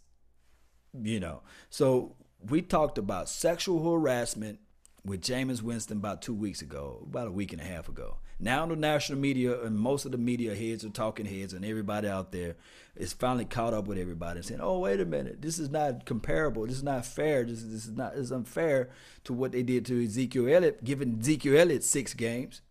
you 1.01 1.19
know 1.19 1.41
so 1.69 2.15
we 2.49 2.61
talked 2.61 2.97
about 2.97 3.29
sexual 3.29 3.91
harassment 3.91 4.59
with 5.05 5.21
Jameis 5.21 5.61
Winston 5.61 5.97
about 5.97 6.21
two 6.21 6.33
weeks 6.33 6.61
ago, 6.61 7.05
about 7.09 7.27
a 7.27 7.31
week 7.31 7.51
and 7.51 7.61
a 7.61 7.65
half 7.65 7.89
ago. 7.89 8.17
Now 8.39 8.65
the 8.65 8.75
national 8.75 9.19
media 9.19 9.61
and 9.61 9.77
most 9.77 10.05
of 10.05 10.11
the 10.11 10.17
media 10.17 10.55
heads 10.55 10.83
are 10.83 10.89
talking 10.89 11.25
heads, 11.25 11.53
and 11.53 11.63
everybody 11.63 12.07
out 12.07 12.31
there 12.31 12.55
is 12.95 13.13
finally 13.13 13.45
caught 13.45 13.73
up 13.73 13.85
with 13.85 13.97
everybody 13.97 14.39
and 14.39 14.45
saying, 14.45 14.61
"Oh, 14.61 14.79
wait 14.79 14.99
a 14.99 15.05
minute, 15.05 15.41
this 15.41 15.59
is 15.59 15.69
not 15.69 16.05
comparable. 16.05 16.65
This 16.65 16.77
is 16.77 16.83
not 16.83 17.05
fair. 17.05 17.43
This, 17.43 17.63
this 17.63 17.85
is 17.85 17.91
not 17.91 18.15
is 18.15 18.31
unfair 18.31 18.89
to 19.25 19.33
what 19.33 19.51
they 19.51 19.63
did 19.63 19.85
to 19.87 20.03
Ezekiel 20.03 20.47
Elliott, 20.47 20.83
giving 20.83 21.19
Ezekiel 21.19 21.59
Elliott 21.59 21.83
six 21.83 22.13
games." 22.13 22.61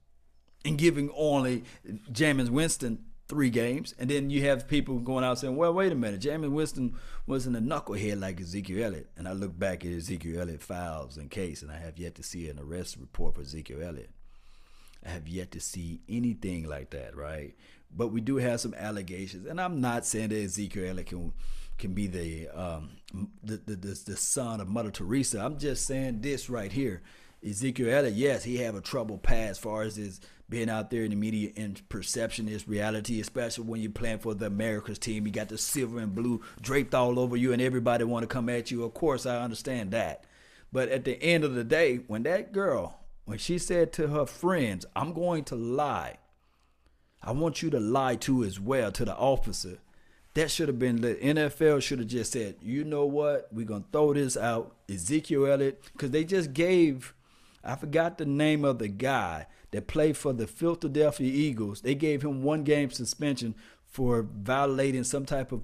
And 0.64 0.78
giving 0.78 1.10
only 1.16 1.64
Jameis 2.10 2.50
Winston 2.50 3.04
three 3.28 3.50
games. 3.50 3.94
And 3.98 4.10
then 4.10 4.30
you 4.30 4.42
have 4.42 4.68
people 4.68 4.98
going 4.98 5.24
out 5.24 5.38
saying, 5.38 5.56
well, 5.56 5.72
wait 5.72 5.90
a 5.92 5.94
minute, 5.94 6.20
Jameis 6.20 6.50
Winston 6.50 6.96
wasn't 7.26 7.56
a 7.56 7.60
knucklehead 7.60 8.20
like 8.20 8.40
Ezekiel 8.40 8.84
Elliott. 8.84 9.10
And 9.16 9.26
I 9.26 9.32
look 9.32 9.58
back 9.58 9.84
at 9.84 9.92
Ezekiel 9.92 10.42
Elliott 10.42 10.62
files 10.62 11.16
and 11.16 11.30
case, 11.30 11.62
and 11.62 11.70
I 11.70 11.78
have 11.78 11.98
yet 11.98 12.14
to 12.16 12.22
see 12.22 12.48
an 12.48 12.58
arrest 12.58 12.96
report 13.00 13.34
for 13.34 13.40
Ezekiel 13.40 13.82
Elliott. 13.82 14.10
I 15.04 15.10
have 15.10 15.26
yet 15.26 15.50
to 15.52 15.60
see 15.60 16.00
anything 16.08 16.68
like 16.68 16.90
that, 16.90 17.16
right? 17.16 17.54
But 17.90 18.08
we 18.08 18.20
do 18.20 18.36
have 18.36 18.60
some 18.60 18.74
allegations, 18.74 19.46
and 19.46 19.60
I'm 19.60 19.80
not 19.80 20.06
saying 20.06 20.28
that 20.28 20.42
Ezekiel 20.42 20.90
Elliott 20.90 21.08
can 21.08 21.32
can 21.78 21.94
be 21.94 22.06
the 22.06 22.48
um, 22.50 22.90
the, 23.42 23.56
the, 23.56 23.76
the 23.76 24.02
the 24.06 24.16
son 24.16 24.60
of 24.60 24.68
Mother 24.68 24.90
Teresa. 24.90 25.40
I'm 25.40 25.58
just 25.58 25.86
saying 25.86 26.20
this 26.20 26.48
right 26.48 26.70
here 26.70 27.02
Ezekiel 27.44 27.90
Elliott, 27.90 28.14
yes, 28.14 28.44
he 28.44 28.58
have 28.58 28.74
a 28.74 28.80
troubled 28.80 29.22
past 29.22 29.50
as 29.50 29.58
far 29.58 29.82
as 29.82 29.96
his 29.96 30.20
being 30.48 30.68
out 30.68 30.90
there 30.90 31.02
in 31.02 31.10
the 31.10 31.16
media 31.16 31.50
and 31.56 31.88
perception 31.88 32.46
is 32.46 32.68
reality, 32.68 33.20
especially 33.20 33.64
when 33.64 33.80
you're 33.80 33.90
playing 33.90 34.18
for 34.18 34.34
the 34.34 34.46
America's 34.46 34.98
team. 34.98 35.26
You 35.26 35.32
got 35.32 35.48
the 35.48 35.56
silver 35.56 35.98
and 35.98 36.14
blue 36.14 36.42
draped 36.60 36.94
all 36.94 37.18
over 37.18 37.36
you, 37.36 37.52
and 37.52 37.62
everybody 37.62 38.04
want 38.04 38.22
to 38.22 38.26
come 38.26 38.48
at 38.48 38.70
you. 38.70 38.84
Of 38.84 38.92
course, 38.94 39.24
I 39.24 39.42
understand 39.42 39.92
that. 39.92 40.24
But 40.70 40.90
at 40.90 41.04
the 41.04 41.20
end 41.22 41.44
of 41.44 41.54
the 41.54 41.64
day, 41.64 42.00
when 42.06 42.22
that 42.24 42.52
girl, 42.52 43.00
when 43.24 43.38
she 43.38 43.58
said 43.58 43.92
to 43.94 44.08
her 44.08 44.26
friends, 44.26 44.84
"I'm 44.94 45.12
going 45.12 45.44
to 45.44 45.56
lie," 45.56 46.18
I 47.22 47.32
want 47.32 47.62
you 47.62 47.70
to 47.70 47.80
lie 47.80 48.16
to 48.16 48.44
as 48.44 48.60
well 48.60 48.92
to 48.92 49.04
the 49.04 49.16
officer. 49.16 49.78
That 50.34 50.50
should 50.50 50.68
have 50.68 50.78
been 50.78 51.02
the 51.02 51.14
NFL 51.14 51.82
should 51.82 51.98
have 51.98 52.08
just 52.08 52.32
said, 52.32 52.56
you 52.62 52.84
know 52.84 53.04
what, 53.04 53.48
we're 53.52 53.66
gonna 53.66 53.84
throw 53.92 54.14
this 54.14 54.36
out. 54.36 54.74
Ezekiel 54.88 55.46
Elliott, 55.46 55.82
because 55.92 56.10
they 56.10 56.24
just 56.24 56.52
gave, 56.52 57.14
I 57.64 57.76
forgot 57.76 58.18
the 58.18 58.26
name 58.26 58.64
of 58.64 58.78
the 58.78 58.88
guy 58.88 59.46
that 59.70 59.86
played 59.86 60.16
for 60.16 60.32
the 60.32 60.46
Philadelphia 60.46 61.32
Eagles. 61.32 61.80
They 61.80 61.94
gave 61.94 62.22
him 62.22 62.42
one 62.42 62.64
game 62.64 62.90
suspension 62.90 63.54
for 63.84 64.22
violating 64.22 65.04
some 65.04 65.24
type 65.24 65.52
of 65.52 65.62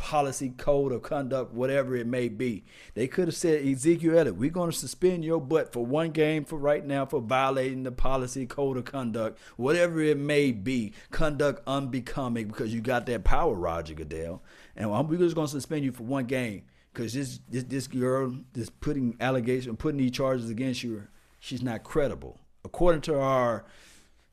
policy, 0.00 0.48
code, 0.56 0.92
or 0.92 0.98
conduct, 0.98 1.52
whatever 1.52 1.94
it 1.94 2.06
may 2.06 2.28
be. 2.28 2.64
They 2.94 3.06
could 3.06 3.28
have 3.28 3.36
said, 3.36 3.66
Ezekiel 3.66 4.18
Elliott, 4.18 4.36
we're 4.36 4.48
going 4.48 4.70
to 4.70 4.76
suspend 4.76 5.26
your 5.26 5.40
butt 5.40 5.74
for 5.74 5.84
one 5.84 6.10
game 6.10 6.44
for 6.46 6.56
right 6.56 6.84
now 6.84 7.04
for 7.04 7.20
violating 7.20 7.82
the 7.82 7.92
policy, 7.92 8.46
code, 8.46 8.78
or 8.78 8.82
conduct, 8.82 9.38
whatever 9.58 10.00
it 10.00 10.16
may 10.16 10.52
be. 10.52 10.94
Conduct 11.10 11.62
unbecoming 11.66 12.48
because 12.48 12.72
you 12.72 12.80
got 12.80 13.04
that 13.06 13.24
power, 13.24 13.54
Roger 13.54 13.92
Goodell. 13.92 14.42
And 14.74 14.90
we're 14.90 15.18
just 15.18 15.34
going 15.34 15.48
to 15.48 15.52
suspend 15.52 15.84
you 15.84 15.92
for 15.92 16.04
one 16.04 16.24
game 16.24 16.62
because 16.92 17.12
this, 17.12 17.40
this, 17.48 17.64
this 17.64 17.86
girl, 17.86 18.36
is 18.54 18.70
putting 18.70 19.16
allegation, 19.20 19.76
putting 19.76 19.98
these 19.98 20.10
charges 20.10 20.50
against 20.50 20.82
you, 20.82 21.06
she's 21.38 21.62
not 21.62 21.84
credible 21.84 22.38
according 22.64 23.00
to 23.02 23.18
our 23.18 23.64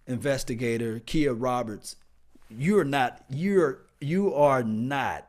investigator 0.05 0.99
Kia 0.99 1.33
Roberts, 1.33 1.95
you're 2.49 2.83
not 2.83 3.23
you're 3.29 3.79
you 3.99 4.33
are 4.33 4.63
not 4.63 5.27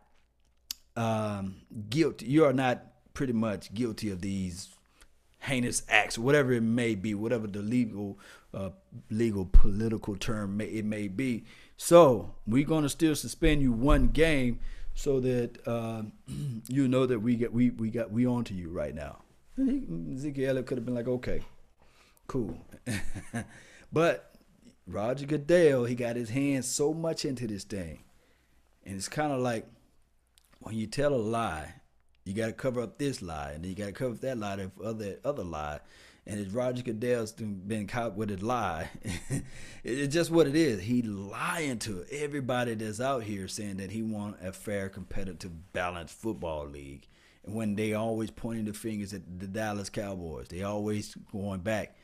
um, 0.96 1.56
guilty. 1.88 2.26
You 2.26 2.44
are 2.44 2.52
not 2.52 2.84
pretty 3.14 3.32
much 3.32 3.74
guilty 3.74 4.10
of 4.10 4.20
these 4.20 4.68
heinous 5.40 5.82
acts, 5.88 6.18
whatever 6.18 6.52
it 6.52 6.62
may 6.62 6.94
be, 6.94 7.14
whatever 7.14 7.46
the 7.46 7.62
legal 7.62 8.18
uh, 8.54 8.70
legal 9.10 9.46
political 9.46 10.16
term 10.16 10.56
may, 10.56 10.66
it 10.66 10.84
may 10.84 11.08
be. 11.08 11.44
So 11.76 12.34
we're 12.46 12.66
to 12.66 12.88
still 12.88 13.14
suspend 13.14 13.62
you 13.62 13.72
one 13.72 14.08
game 14.08 14.60
so 14.98 15.20
that 15.20 15.64
uh, 15.64 16.02
you 16.68 16.88
know 16.88 17.06
that 17.06 17.20
we 17.20 17.36
get 17.36 17.52
we 17.52 17.70
we 17.70 17.88
got 17.88 18.10
we 18.10 18.26
on 18.26 18.42
to 18.44 18.54
you 18.54 18.68
right 18.68 18.94
now. 18.94 19.22
Ezekiel 19.56 20.60
could 20.64 20.76
have 20.76 20.84
been 20.84 20.94
like, 20.94 21.06
okay, 21.06 21.42
cool. 22.26 22.58
but 23.92 24.34
Roger 24.88 25.26
Goodell, 25.26 25.84
he 25.84 25.94
got 25.94 26.16
his 26.16 26.30
hands 26.30 26.66
so 26.66 26.92
much 26.92 27.24
into 27.24 27.46
this 27.46 27.64
thing. 27.64 28.00
And 28.84 28.96
it's 28.96 29.08
kind 29.08 29.32
of 29.32 29.40
like 29.40 29.66
when 30.60 30.74
you 30.74 30.88
tell 30.88 31.14
a 31.14 31.16
lie, 31.16 31.74
you 32.24 32.34
got 32.34 32.46
to 32.46 32.52
cover 32.52 32.80
up 32.80 32.98
this 32.98 33.22
lie, 33.22 33.52
and 33.52 33.62
then 33.62 33.70
you 33.70 33.76
got 33.76 33.86
to 33.86 33.92
cover 33.92 34.14
up 34.14 34.20
that 34.20 34.38
lie, 34.38 34.56
the 34.56 34.70
other 34.84 35.18
other 35.24 35.44
lie. 35.44 35.78
And 36.28 36.38
if 36.38 36.54
Roger 36.54 36.82
Goodell's 36.82 37.32
been 37.32 37.86
caught 37.86 38.14
with 38.14 38.30
a 38.30 38.36
lie, 38.36 38.90
it's 39.82 40.12
just 40.12 40.30
what 40.30 40.46
it 40.46 40.54
is. 40.54 40.82
He 40.82 41.02
lying 41.02 41.78
to 41.80 42.04
everybody 42.12 42.74
that's 42.74 43.00
out 43.00 43.22
here 43.24 43.48
saying 43.48 43.78
that 43.78 43.90
he 43.90 44.02
want 44.02 44.36
a 44.42 44.52
fair, 44.52 44.88
competitive, 44.90 45.72
balanced 45.72 46.14
football 46.14 46.66
league. 46.66 47.08
And 47.44 47.54
when 47.54 47.74
they 47.74 47.94
always 47.94 48.30
pointing 48.30 48.66
the 48.66 48.74
fingers 48.74 49.14
at 49.14 49.22
the 49.40 49.46
Dallas 49.46 49.88
Cowboys, 49.88 50.48
they 50.48 50.62
always 50.62 51.16
going 51.32 51.60
back 51.60 51.96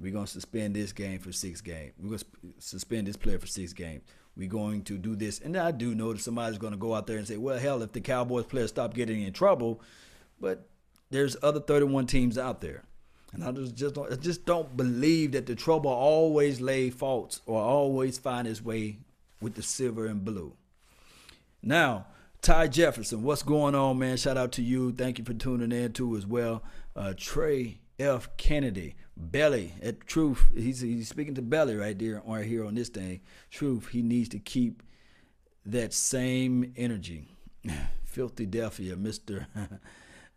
we're 0.00 0.12
gonna 0.12 0.26
suspend 0.26 0.76
this 0.76 0.92
game 0.92 1.18
for 1.18 1.32
six 1.32 1.60
games. 1.60 1.92
We're 1.98 2.10
gonna 2.10 2.52
suspend 2.58 3.06
this 3.06 3.16
player 3.16 3.38
for 3.38 3.46
six 3.46 3.72
games. 3.72 4.02
We're 4.36 4.48
going 4.48 4.82
to 4.84 4.98
do 4.98 5.16
this, 5.16 5.40
and 5.40 5.56
I 5.56 5.72
do 5.72 5.94
know 5.94 6.12
that 6.12 6.20
somebody's 6.20 6.58
gonna 6.58 6.76
go 6.76 6.94
out 6.94 7.06
there 7.06 7.18
and 7.18 7.26
say, 7.26 7.36
"Well, 7.36 7.58
hell, 7.58 7.82
if 7.82 7.92
the 7.92 8.00
Cowboys 8.00 8.44
players 8.44 8.70
stop 8.70 8.94
getting 8.94 9.22
in 9.22 9.32
trouble," 9.32 9.80
but 10.40 10.68
there's 11.10 11.36
other 11.42 11.60
31 11.60 12.06
teams 12.06 12.38
out 12.38 12.60
there, 12.60 12.84
and 13.32 13.44
I 13.44 13.52
just 13.52 13.74
just 13.74 13.94
don't, 13.94 14.12
I 14.12 14.16
just 14.16 14.46
don't 14.46 14.76
believe 14.76 15.32
that 15.32 15.46
the 15.46 15.54
trouble 15.54 15.90
always 15.90 16.60
lay 16.60 16.90
faults 16.90 17.40
or 17.46 17.60
always 17.60 18.18
find 18.18 18.46
its 18.48 18.62
way 18.62 18.98
with 19.40 19.54
the 19.54 19.62
silver 19.62 20.06
and 20.06 20.24
blue. 20.24 20.54
Now, 21.62 22.06
Ty 22.40 22.68
Jefferson, 22.68 23.22
what's 23.22 23.42
going 23.42 23.74
on, 23.74 23.98
man? 23.98 24.16
Shout 24.16 24.36
out 24.36 24.52
to 24.52 24.62
you. 24.62 24.92
Thank 24.92 25.18
you 25.18 25.24
for 25.24 25.34
tuning 25.34 25.72
in 25.72 25.92
too 25.92 26.16
as 26.16 26.26
well. 26.26 26.62
Uh, 26.96 27.12
Trey 27.16 27.80
F. 27.98 28.28
Kennedy, 28.36 28.94
Belly 29.16 29.74
at 29.82 30.06
Truth. 30.06 30.46
He's 30.54 30.80
he's 30.80 31.08
speaking 31.08 31.34
to 31.34 31.42
Belly 31.42 31.76
right 31.76 31.98
there, 31.98 32.22
right 32.24 32.46
here 32.46 32.64
on 32.64 32.76
this 32.76 32.88
thing. 32.88 33.20
Truth. 33.50 33.88
He 33.88 34.02
needs 34.02 34.28
to 34.30 34.38
keep 34.38 34.82
that 35.66 35.92
same 35.92 36.72
energy. 36.76 37.28
Filthy 38.04 38.46
Delphia, 38.46 38.96
Mister 38.96 39.46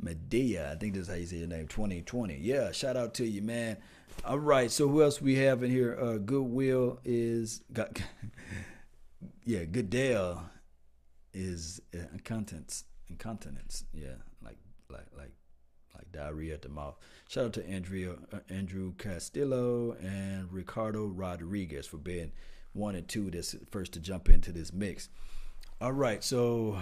Medea. 0.02 0.72
I 0.72 0.76
think 0.76 0.96
that's 0.96 1.08
how 1.08 1.16
you 1.16 1.26
say 1.26 1.38
your 1.38 1.48
name. 1.48 1.68
Twenty 1.68 2.02
twenty. 2.02 2.38
Yeah. 2.38 2.72
Shout 2.72 2.98
out 2.98 3.14
to 3.16 3.26
you, 3.26 3.42
man. 3.42 3.78
All 4.26 4.40
right. 4.40 4.70
So 4.72 4.88
who 4.88 5.02
else 5.04 5.22
we 5.22 5.36
have 5.38 5.64
in 5.64 5.72
here? 5.72 5.98
Uh, 6.00 6.18
Goodwill 6.18 7.00
is 7.04 7.62
got. 7.74 8.02
yeah, 9.46 9.66
Goodell 9.66 10.44
is 11.34 11.82
uh, 11.94 12.00
incontinence. 12.14 12.86
Incontinence. 13.10 13.86
Yeah, 13.94 14.16
like 14.44 14.58
like 14.90 15.08
like 15.18 15.32
like 15.96 16.12
diarrhea 16.12 16.54
at 16.54 16.62
the 16.62 16.70
mouth. 16.70 16.96
Shout 17.30 17.46
out 17.46 17.54
to 17.54 17.68
Andrea, 17.68 18.14
uh, 18.34 18.40
Andrew 18.50 18.94
Castillo 18.98 19.96
and 20.02 20.52
Ricardo 20.52 21.06
Rodriguez 21.06 21.86
for 21.86 21.98
being 21.98 22.32
one 22.74 22.96
and 22.96 23.08
two 23.08 23.30
that's 23.32 23.56
first 23.70 23.94
to 23.94 24.00
jump 24.00 24.30
into 24.30 24.52
this 24.52 24.72
mix. 24.72 25.10
All 25.82 25.92
right, 25.92 26.24
so 26.24 26.78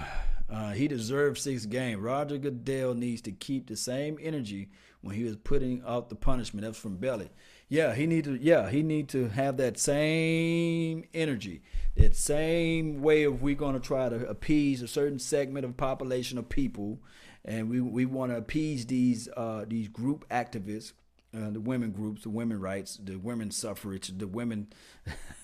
uh, 0.49 0.71
he 0.71 0.89
deserves 0.89 1.41
six 1.41 1.65
games. 1.65 2.01
Roger 2.01 2.37
Goodell 2.37 2.93
needs 2.93 3.21
to 3.21 3.31
keep 3.31 3.67
the 3.67 3.77
same 3.77 4.17
energy 4.21 4.69
when 4.99 5.15
he 5.15 5.23
was 5.23 5.37
putting 5.37 5.81
out 5.87 6.09
the 6.09 6.15
punishment. 6.15 6.65
That's 6.65 6.77
from 6.77 6.97
Belly. 6.97 7.29
Yeah, 7.69 7.95
he 7.95 8.05
need 8.05 8.25
to. 8.25 8.35
Yeah, 8.35 8.69
he 8.69 8.83
need 8.83 9.07
to 9.09 9.29
have 9.29 9.55
that 9.55 9.79
same 9.79 11.05
energy, 11.13 11.61
that 11.95 12.13
same 12.17 13.01
way 13.01 13.23
of 13.23 13.41
we're 13.41 13.55
going 13.55 13.75
to 13.75 13.79
try 13.79 14.09
to 14.09 14.27
appease 14.27 14.81
a 14.81 14.87
certain 14.87 15.19
segment 15.19 15.65
of 15.65 15.77
population 15.77 16.37
of 16.37 16.49
people 16.49 16.99
and 17.45 17.69
we 17.69 17.79
we 17.81 18.05
want 18.05 18.31
to 18.31 18.37
appease 18.37 18.85
these 18.85 19.29
uh, 19.35 19.65
these 19.67 19.87
group 19.87 20.27
activists, 20.29 20.93
uh, 21.35 21.49
the 21.49 21.61
women 21.61 21.91
groups, 21.91 22.23
the 22.23 22.29
women 22.29 22.59
rights, 22.59 22.97
the 23.01 23.15
women 23.15 23.51
suffrage, 23.51 24.17
the 24.17 24.27
women, 24.27 24.67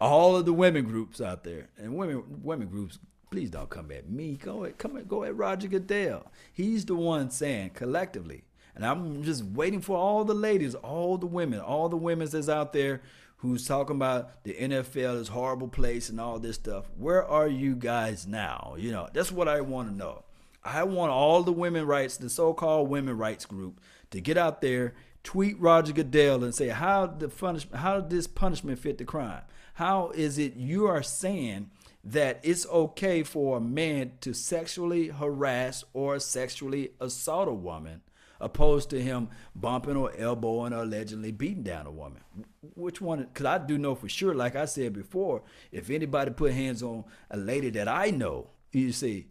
all 0.00 0.36
of 0.36 0.46
the 0.46 0.52
women 0.52 0.84
groups 0.84 1.20
out 1.20 1.44
there, 1.44 1.68
and 1.76 1.96
women 1.96 2.42
women 2.42 2.68
groups. 2.68 2.98
Please 3.30 3.50
don't 3.50 3.68
come 3.68 3.90
at 3.90 4.08
me. 4.08 4.36
Go 4.36 4.64
at 4.64 4.78
come 4.78 4.96
at 4.96 5.06
go 5.08 5.24
at 5.24 5.36
Roger 5.36 5.68
Goodell. 5.68 6.30
He's 6.52 6.86
the 6.86 6.94
one 6.94 7.30
saying 7.30 7.70
collectively, 7.70 8.44
and 8.74 8.86
I'm 8.86 9.22
just 9.22 9.44
waiting 9.44 9.80
for 9.80 9.96
all 9.96 10.24
the 10.24 10.34
ladies, 10.34 10.74
all 10.74 11.18
the 11.18 11.26
women, 11.26 11.60
all 11.60 11.88
the 11.88 11.96
women 11.96 12.28
that's 12.30 12.48
out 12.48 12.72
there 12.72 13.02
who's 13.38 13.66
talking 13.66 13.96
about 13.96 14.42
the 14.44 14.54
NFL 14.54 15.20
is 15.20 15.28
horrible 15.28 15.68
place 15.68 16.08
and 16.08 16.20
all 16.20 16.38
this 16.38 16.56
stuff. 16.56 16.86
Where 16.96 17.24
are 17.24 17.46
you 17.46 17.76
guys 17.76 18.26
now? 18.26 18.74
You 18.76 18.90
know, 18.90 19.08
that's 19.12 19.30
what 19.30 19.46
I 19.46 19.60
want 19.60 19.88
to 19.90 19.94
know. 19.94 20.24
I 20.64 20.82
want 20.82 21.12
all 21.12 21.42
the 21.44 21.52
women 21.52 21.86
rights, 21.86 22.16
the 22.16 22.28
so-called 22.28 22.88
women 22.88 23.16
rights 23.16 23.46
group, 23.46 23.80
to 24.10 24.20
get 24.20 24.36
out 24.36 24.60
there, 24.60 24.94
tweet 25.22 25.58
Roger 25.60 25.92
Goodell, 25.92 26.44
and 26.44 26.54
say 26.54 26.68
how 26.68 27.06
the 27.06 27.28
punishment, 27.28 27.80
how 27.80 28.00
did 28.00 28.10
this 28.10 28.26
punishment 28.26 28.78
fit 28.78 28.98
the 28.98 29.04
crime? 29.04 29.42
How 29.74 30.10
is 30.10 30.38
it 30.38 30.56
you 30.56 30.86
are 30.86 31.02
saying 31.02 31.70
that 32.04 32.40
it's 32.42 32.66
okay 32.66 33.22
for 33.22 33.58
a 33.58 33.60
man 33.60 34.12
to 34.22 34.32
sexually 34.32 35.08
harass 35.08 35.84
or 35.92 36.18
sexually 36.18 36.90
assault 37.00 37.48
a 37.48 37.52
woman, 37.52 38.00
opposed 38.40 38.90
to 38.90 39.02
him 39.02 39.28
bumping 39.54 39.96
or 39.96 40.12
elbowing 40.16 40.72
or 40.72 40.82
allegedly 40.82 41.32
beating 41.32 41.62
down 41.62 41.86
a 41.86 41.90
woman? 41.90 42.22
Which 42.74 43.00
one? 43.00 43.20
Because 43.20 43.46
I 43.46 43.58
do 43.58 43.78
know 43.78 43.94
for 43.94 44.08
sure, 44.08 44.34
like 44.34 44.56
I 44.56 44.64
said 44.64 44.92
before, 44.92 45.42
if 45.70 45.90
anybody 45.90 46.30
put 46.30 46.52
hands 46.52 46.82
on 46.82 47.04
a 47.30 47.36
lady 47.36 47.70
that 47.70 47.88
I 47.88 48.10
know, 48.10 48.50
you 48.72 48.92
see 48.92 49.28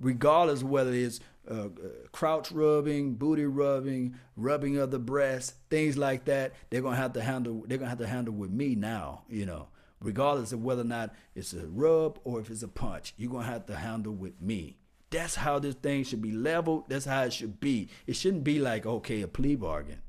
regardless 0.00 0.62
whether 0.62 0.92
it's 0.92 1.20
uh, 1.50 1.54
uh, 1.54 1.68
crouch 2.12 2.52
rubbing, 2.52 3.14
booty 3.14 3.44
rubbing, 3.44 4.14
rubbing 4.36 4.76
of 4.78 4.90
the 4.90 4.98
breast, 4.98 5.54
things 5.68 5.98
like 5.98 6.24
that. 6.26 6.52
They're 6.70 6.80
gonna 6.80 6.96
have 6.96 7.12
to 7.14 7.22
handle. 7.22 7.64
They're 7.66 7.78
gonna 7.78 7.88
have 7.88 7.98
to 7.98 8.06
handle 8.06 8.34
with 8.34 8.50
me 8.50 8.76
now. 8.76 9.22
You 9.28 9.46
know, 9.46 9.68
regardless 10.00 10.52
of 10.52 10.62
whether 10.62 10.82
or 10.82 10.84
not 10.84 11.12
it's 11.34 11.52
a 11.52 11.66
rub 11.66 12.20
or 12.24 12.40
if 12.40 12.50
it's 12.50 12.62
a 12.62 12.68
punch, 12.68 13.14
you're 13.16 13.32
gonna 13.32 13.46
have 13.46 13.66
to 13.66 13.76
handle 13.76 14.12
with 14.12 14.40
me. 14.40 14.78
That's 15.10 15.34
how 15.34 15.58
this 15.58 15.74
thing 15.74 16.04
should 16.04 16.22
be 16.22 16.30
leveled. 16.30 16.84
That's 16.88 17.04
how 17.04 17.24
it 17.24 17.32
should 17.32 17.58
be. 17.58 17.88
It 18.06 18.14
shouldn't 18.14 18.44
be 18.44 18.60
like 18.60 18.86
okay, 18.86 19.22
a 19.22 19.28
plea 19.28 19.56
bargain. 19.56 20.02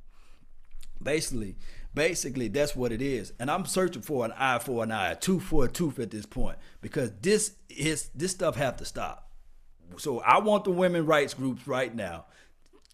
Basically, 1.02 1.56
basically 1.96 2.50
that's 2.50 2.76
what 2.76 2.92
it 2.92 3.02
is. 3.02 3.34
And 3.40 3.50
I'm 3.50 3.66
searching 3.66 4.04
for 4.04 4.26
an 4.26 4.34
eye 4.38 4.60
for 4.60 4.84
an 4.84 4.92
eye, 4.92 5.14
a 5.14 5.16
tooth 5.16 5.42
for 5.42 5.66
a 5.66 5.68
tooth 5.68 5.98
at 5.98 6.12
this 6.12 6.28
point 6.28 6.60
because 6.82 7.12
this 7.22 7.54
is 7.68 8.12
this 8.14 8.30
stuff 8.30 8.56
have 8.58 8.78
to 8.78 8.86
stop 8.86 9.31
so 9.98 10.20
I 10.22 10.40
want 10.40 10.64
the 10.64 10.72
women 10.72 11.06
rights 11.06 11.34
groups 11.34 11.68
right 11.68 11.94
now 11.94 12.26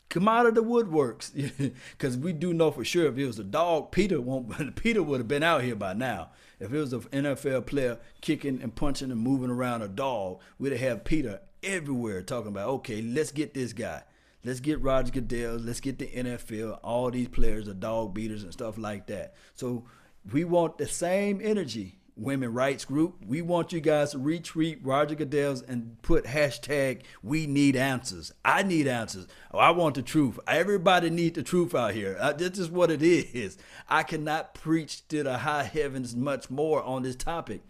come 0.09 0.27
out 0.27 0.45
of 0.45 0.55
the 0.55 0.63
woodworks 0.63 1.33
because 1.91 2.17
we 2.17 2.33
do 2.33 2.53
know 2.53 2.71
for 2.71 2.85
sure 2.85 3.07
if 3.07 3.17
it 3.17 3.25
was 3.25 3.39
a 3.39 3.43
dog, 3.43 3.91
PETA 3.91 4.21
won't. 4.21 4.75
PETA 4.75 5.03
would 5.03 5.19
have 5.19 5.27
been 5.27 5.43
out 5.43 5.63
here 5.63 5.75
by 5.75 5.93
now. 5.93 6.29
If 6.59 6.73
it 6.73 6.77
was 6.77 6.93
an 6.93 7.01
NFL 7.01 7.65
player 7.67 7.99
kicking 8.21 8.61
and 8.61 8.73
punching 8.73 9.11
and 9.11 9.19
moving 9.19 9.49
around 9.49 9.81
a 9.81 9.87
dog, 9.87 10.39
we'd 10.57 10.73
have 10.73 11.03
PETA 11.03 11.41
everywhere 11.63 12.21
talking 12.21 12.49
about, 12.49 12.69
okay, 12.69 13.01
let's 13.01 13.31
get 13.31 13.53
this 13.53 13.73
guy. 13.73 14.03
Let's 14.43 14.59
get 14.59 14.81
Roger 14.81 15.11
Goodell. 15.11 15.57
Let's 15.57 15.81
get 15.81 15.99
the 15.99 16.07
NFL. 16.07 16.79
All 16.83 17.11
these 17.11 17.27
players 17.27 17.67
are 17.67 17.73
dog 17.73 18.13
beaters 18.13 18.43
and 18.43 18.53
stuff 18.53 18.77
like 18.77 19.07
that. 19.07 19.35
So 19.55 19.85
we 20.31 20.45
want 20.45 20.77
the 20.77 20.87
same 20.87 21.41
energy 21.43 21.96
women 22.17 22.53
rights 22.53 22.85
group. 22.85 23.15
We 23.25 23.41
want 23.41 23.71
you 23.71 23.79
guys 23.79 24.11
to 24.11 24.17
retweet 24.17 24.79
Roger 24.81 25.15
Goodell's 25.15 25.61
and 25.61 26.01
put 26.01 26.25
hashtag 26.25 27.01
we 27.23 27.47
need 27.47 27.75
answers. 27.75 28.31
I 28.43 28.63
need 28.63 28.87
answers. 28.87 29.27
Oh, 29.51 29.59
I 29.59 29.71
want 29.71 29.95
the 29.95 30.01
truth. 30.01 30.39
Everybody 30.47 31.09
need 31.09 31.35
the 31.35 31.43
truth 31.43 31.75
out 31.75 31.93
here. 31.93 32.17
Uh, 32.19 32.33
this 32.33 32.57
is 32.57 32.69
what 32.69 32.91
it 32.91 33.03
is. 33.03 33.57
I 33.87 34.03
cannot 34.03 34.53
preach 34.53 35.07
to 35.09 35.23
the 35.23 35.39
high 35.39 35.63
heavens 35.63 36.15
much 36.15 36.49
more 36.49 36.81
on 36.83 37.03
this 37.03 37.15
topic. 37.15 37.61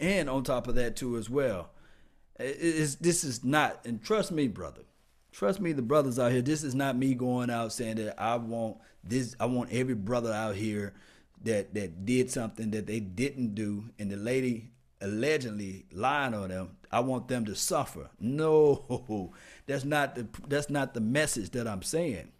And 0.00 0.30
on 0.30 0.44
top 0.44 0.68
of 0.68 0.76
that 0.76 0.96
too 0.96 1.16
as 1.16 1.28
well. 1.28 1.70
It's, 2.38 2.94
this 2.96 3.24
is 3.24 3.42
not, 3.44 3.84
and 3.84 4.02
trust 4.02 4.30
me, 4.30 4.46
brother. 4.46 4.82
Trust 5.32 5.60
me, 5.60 5.72
the 5.72 5.82
brothers 5.82 6.18
out 6.18 6.32
here. 6.32 6.40
This 6.40 6.62
is 6.62 6.74
not 6.74 6.96
me 6.96 7.14
going 7.14 7.50
out 7.50 7.72
saying 7.72 7.96
that 7.96 8.20
I 8.20 8.36
want 8.36 8.78
this. 9.04 9.36
I 9.38 9.46
want 9.46 9.72
every 9.72 9.94
brother 9.94 10.32
out 10.32 10.56
here 10.56 10.94
that 11.44 11.74
that 11.74 12.04
did 12.04 12.30
something 12.30 12.70
that 12.72 12.86
they 12.86 13.00
didn't 13.00 13.54
do, 13.54 13.90
and 13.98 14.10
the 14.10 14.16
lady 14.16 14.70
allegedly 15.00 15.86
lying 15.92 16.34
on 16.34 16.48
them. 16.48 16.76
I 16.90 17.00
want 17.00 17.28
them 17.28 17.44
to 17.44 17.54
suffer. 17.54 18.10
No, 18.18 19.32
that's 19.66 19.84
not 19.84 20.14
the 20.14 20.26
that's 20.48 20.70
not 20.70 20.94
the 20.94 21.00
message 21.00 21.50
that 21.50 21.68
I'm 21.68 21.82
saying. 21.82 22.32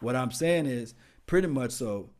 What 0.00 0.16
I'm 0.16 0.30
saying 0.30 0.66
is 0.66 0.94
pretty 1.26 1.48
much 1.48 1.72
so. 1.72 2.10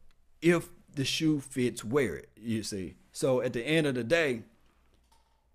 If 0.40 0.68
the 0.94 1.04
shoe 1.04 1.40
fits, 1.40 1.84
wear 1.84 2.16
it. 2.16 2.30
You 2.36 2.62
see. 2.62 2.96
So 3.12 3.40
at 3.40 3.52
the 3.52 3.62
end 3.62 3.86
of 3.86 3.94
the 3.94 4.04
day, 4.04 4.42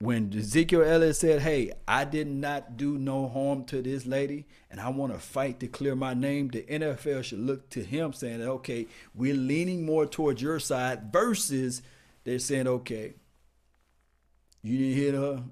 when 0.03 0.33
Ezekiel 0.38 0.83
Elliott 0.83 1.15
said, 1.15 1.41
Hey, 1.41 1.72
I 1.88 2.03
did 2.03 2.27
not 2.27 2.75
do 2.75 2.98
no 2.98 3.29
harm 3.29 3.63
to 3.65 3.81
this 3.81 4.05
lady, 4.05 4.45
and 4.69 4.81
I 4.81 4.89
want 4.89 5.13
to 5.13 5.19
fight 5.19 5.62
to 5.62 5.67
clear 5.67 5.95
my 5.95 6.13
name, 6.13 6.50
the 6.50 6.63
NFL 6.63 7.24
should 7.24 7.39
look 7.39 7.69
to 7.69 7.83
him 7.83 8.12
saying, 8.12 8.41
Okay, 8.41 8.88
we're 9.15 9.33
leaning 9.33 9.86
more 9.86 10.05
towards 10.05 10.41
your 10.41 10.60
side, 10.60 11.13
versus 11.13 11.81
they're 12.25 12.39
saying, 12.39 12.67
Okay, 12.67 13.13
you 14.62 14.77
didn't 14.77 15.03
hit 15.03 15.13
her. 15.13 15.43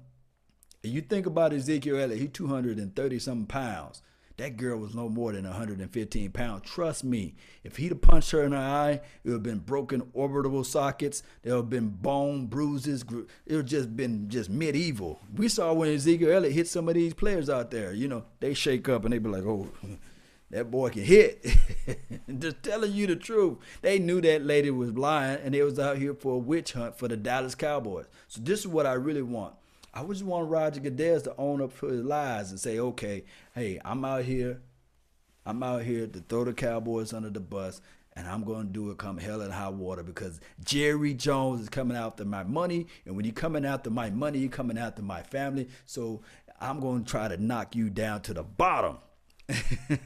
You 0.82 1.00
think 1.00 1.24
about 1.24 1.54
Ezekiel 1.54 1.96
Elliott, 2.00 2.20
he's 2.20 2.30
230 2.32 3.18
something 3.20 3.46
pounds. 3.46 4.02
That 4.36 4.56
girl 4.56 4.78
was 4.78 4.94
no 4.94 5.08
more 5.08 5.32
than 5.32 5.44
115 5.44 6.30
pounds. 6.30 6.62
Trust 6.68 7.04
me, 7.04 7.34
if 7.64 7.76
he'd 7.76 7.90
have 7.90 8.00
punched 8.00 8.30
her 8.30 8.42
in 8.42 8.52
the 8.52 8.56
eye, 8.56 8.92
it 8.92 9.02
would 9.24 9.32
have 9.32 9.42
been 9.42 9.58
broken 9.58 10.02
orbital 10.14 10.64
sockets. 10.64 11.22
There 11.42 11.54
would 11.54 11.62
have 11.62 11.70
been 11.70 11.88
bone 11.88 12.46
bruises. 12.46 13.02
It 13.02 13.14
would 13.14 13.28
have 13.56 13.66
just 13.66 13.96
been 13.96 14.28
just 14.28 14.48
medieval. 14.48 15.20
We 15.34 15.48
saw 15.48 15.72
when 15.72 15.94
Ezekiel 15.94 16.32
Elliott 16.32 16.54
hit 16.54 16.68
some 16.68 16.88
of 16.88 16.94
these 16.94 17.14
players 17.14 17.50
out 17.50 17.70
there. 17.70 17.92
You 17.92 18.08
know, 18.08 18.24
they 18.40 18.54
shake 18.54 18.88
up 18.88 19.04
and 19.04 19.12
they 19.12 19.18
be 19.18 19.28
like, 19.28 19.44
oh, 19.44 19.68
that 20.50 20.70
boy 20.70 20.90
can 20.90 21.04
hit. 21.04 21.44
just 22.38 22.62
telling 22.62 22.92
you 22.92 23.06
the 23.06 23.16
truth. 23.16 23.58
They 23.80 23.98
knew 23.98 24.20
that 24.20 24.44
lady 24.44 24.70
was 24.70 24.92
lying 24.92 25.40
and 25.42 25.54
they 25.54 25.62
was 25.62 25.78
out 25.78 25.98
here 25.98 26.14
for 26.14 26.34
a 26.34 26.38
witch 26.38 26.72
hunt 26.72 26.98
for 26.98 27.08
the 27.08 27.16
Dallas 27.16 27.54
Cowboys. 27.54 28.06
So 28.28 28.40
this 28.42 28.60
is 28.60 28.66
what 28.66 28.86
I 28.86 28.92
really 28.92 29.22
want. 29.22 29.54
I 29.94 30.02
just 30.04 30.22
want 30.22 30.48
Roger 30.48 30.80
Goodell 30.80 31.20
to 31.20 31.34
own 31.36 31.60
up 31.60 31.70
for 31.72 31.90
his 31.90 32.02
lies 32.02 32.50
and 32.50 32.58
say, 32.58 32.78
okay, 32.78 33.24
hey, 33.54 33.78
I'm 33.84 34.04
out 34.04 34.24
here. 34.24 34.62
I'm 35.44 35.62
out 35.62 35.82
here 35.82 36.06
to 36.06 36.20
throw 36.20 36.44
the 36.44 36.54
Cowboys 36.54 37.12
under 37.12 37.28
the 37.28 37.40
bus, 37.40 37.82
and 38.14 38.26
I'm 38.26 38.42
going 38.44 38.68
to 38.68 38.72
do 38.72 38.90
it 38.90 38.96
come 38.96 39.18
hell 39.18 39.42
and 39.42 39.52
high 39.52 39.68
water 39.68 40.02
because 40.02 40.40
Jerry 40.64 41.12
Jones 41.12 41.60
is 41.60 41.68
coming 41.68 41.96
after 41.96 42.24
my 42.24 42.42
money. 42.42 42.86
And 43.04 43.16
when 43.16 43.26
you're 43.26 43.34
coming 43.34 43.66
after 43.66 43.90
my 43.90 44.08
money, 44.08 44.38
you're 44.38 44.50
coming 44.50 44.78
after 44.78 45.02
my 45.02 45.22
family. 45.22 45.68
So 45.84 46.22
I'm 46.58 46.80
going 46.80 47.04
to 47.04 47.10
try 47.10 47.28
to 47.28 47.36
knock 47.36 47.76
you 47.76 47.90
down 47.90 48.22
to 48.22 48.34
the 48.34 48.44
bottom. 48.44 48.98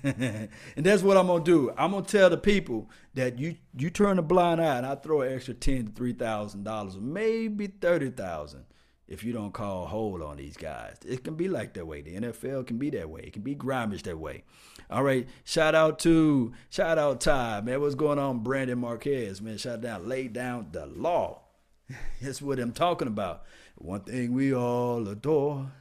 and 0.02 0.48
that's 0.76 1.02
what 1.02 1.16
I'm 1.16 1.28
gonna 1.28 1.44
do. 1.44 1.70
I'm 1.76 1.92
gonna 1.92 2.04
tell 2.04 2.30
the 2.30 2.38
people 2.38 2.90
that 3.14 3.38
you 3.38 3.56
you 3.76 3.90
turn 3.90 4.18
a 4.18 4.22
blind 4.22 4.60
eye 4.60 4.78
and 4.78 4.86
I 4.86 4.96
throw 4.96 5.20
an 5.20 5.32
extra 5.32 5.54
ten 5.54 5.86
to 5.86 5.92
three 5.92 6.14
thousand 6.14 6.64
dollars, 6.64 6.96
maybe 6.96 7.66
thirty 7.68 8.10
thousand 8.10 8.64
if 9.08 9.22
you 9.22 9.32
don't 9.32 9.52
call 9.52 9.86
hold 9.86 10.22
on 10.22 10.36
these 10.36 10.56
guys. 10.56 10.96
It 11.06 11.24
can 11.24 11.34
be 11.34 11.48
like 11.48 11.74
that 11.74 11.86
way. 11.86 12.02
The 12.02 12.16
NFL 12.16 12.66
can 12.66 12.78
be 12.78 12.90
that 12.90 13.08
way. 13.08 13.22
It 13.22 13.32
can 13.32 13.42
be 13.42 13.54
grimish 13.54 14.02
that 14.02 14.18
way. 14.18 14.44
All 14.90 15.02
right. 15.02 15.26
Shout 15.44 15.74
out 15.74 15.98
to 16.00 16.52
shout 16.70 16.98
out 16.98 17.20
Ty, 17.20 17.60
man. 17.62 17.80
What's 17.80 17.94
going 17.94 18.18
on, 18.18 18.40
Brandon 18.40 18.78
Marquez, 18.78 19.40
man? 19.40 19.58
Shout 19.58 19.80
down, 19.80 20.08
lay 20.08 20.28
down 20.28 20.68
the 20.72 20.86
law. 20.86 21.42
That's 22.20 22.42
what 22.42 22.58
I'm 22.58 22.72
talking 22.72 23.08
about. 23.08 23.44
One 23.76 24.00
thing 24.00 24.32
we 24.32 24.54
all 24.54 25.06
adore, 25.06 25.72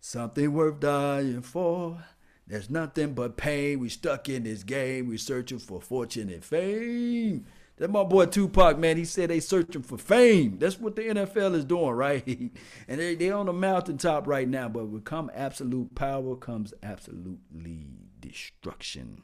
something 0.00 0.52
worth 0.52 0.80
dying 0.80 1.42
for. 1.42 2.04
There's 2.46 2.68
nothing 2.68 3.14
but 3.14 3.36
pain. 3.36 3.78
We 3.78 3.88
stuck 3.88 4.28
in 4.28 4.42
this 4.42 4.62
game. 4.62 5.08
We 5.08 5.16
searching 5.16 5.58
for 5.58 5.80
fortune 5.80 6.28
and 6.28 6.44
fame. 6.44 7.46
That 7.78 7.90
my 7.90 8.04
boy 8.04 8.26
Tupac, 8.26 8.78
man, 8.78 8.96
he 8.96 9.04
said 9.04 9.30
they 9.30 9.40
searching 9.40 9.82
for 9.82 9.96
fame. 9.96 10.58
That's 10.58 10.78
what 10.78 10.94
the 10.94 11.02
NFL 11.02 11.54
is 11.54 11.64
doing, 11.64 11.90
right? 11.92 12.26
and 12.26 13.00
they 13.00 13.14
they 13.14 13.30
on 13.30 13.46
the 13.46 13.52
mountaintop 13.52 14.26
right 14.26 14.48
now, 14.48 14.68
but 14.68 14.86
with 14.86 15.04
come 15.04 15.30
absolute 15.34 15.94
power 15.94 16.36
comes 16.36 16.74
absolutely 16.82 17.86
destruction. 18.20 19.22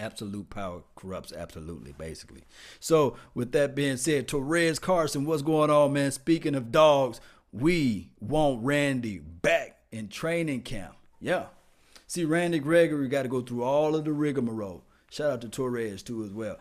Absolute 0.00 0.48
power 0.48 0.82
corrupts 0.94 1.32
absolutely, 1.32 1.92
basically. 1.92 2.44
So, 2.78 3.16
with 3.34 3.50
that 3.52 3.74
being 3.74 3.96
said, 3.96 4.28
Torres 4.28 4.78
Carson, 4.78 5.24
what's 5.24 5.42
going 5.42 5.70
on, 5.70 5.92
man? 5.92 6.12
Speaking 6.12 6.54
of 6.54 6.70
dogs, 6.70 7.20
we 7.52 8.10
want 8.20 8.64
Randy 8.64 9.18
back 9.18 9.80
in 9.90 10.06
training 10.06 10.62
camp. 10.62 10.94
Yeah. 11.20 11.46
See, 12.06 12.24
Randy 12.24 12.60
Gregory 12.60 13.08
got 13.08 13.24
to 13.24 13.28
go 13.28 13.40
through 13.40 13.64
all 13.64 13.96
of 13.96 14.04
the 14.04 14.12
rigmarole. 14.12 14.84
Shout 15.10 15.32
out 15.32 15.40
to 15.40 15.48
Torres, 15.48 16.04
too, 16.04 16.22
as 16.22 16.30
well 16.30 16.58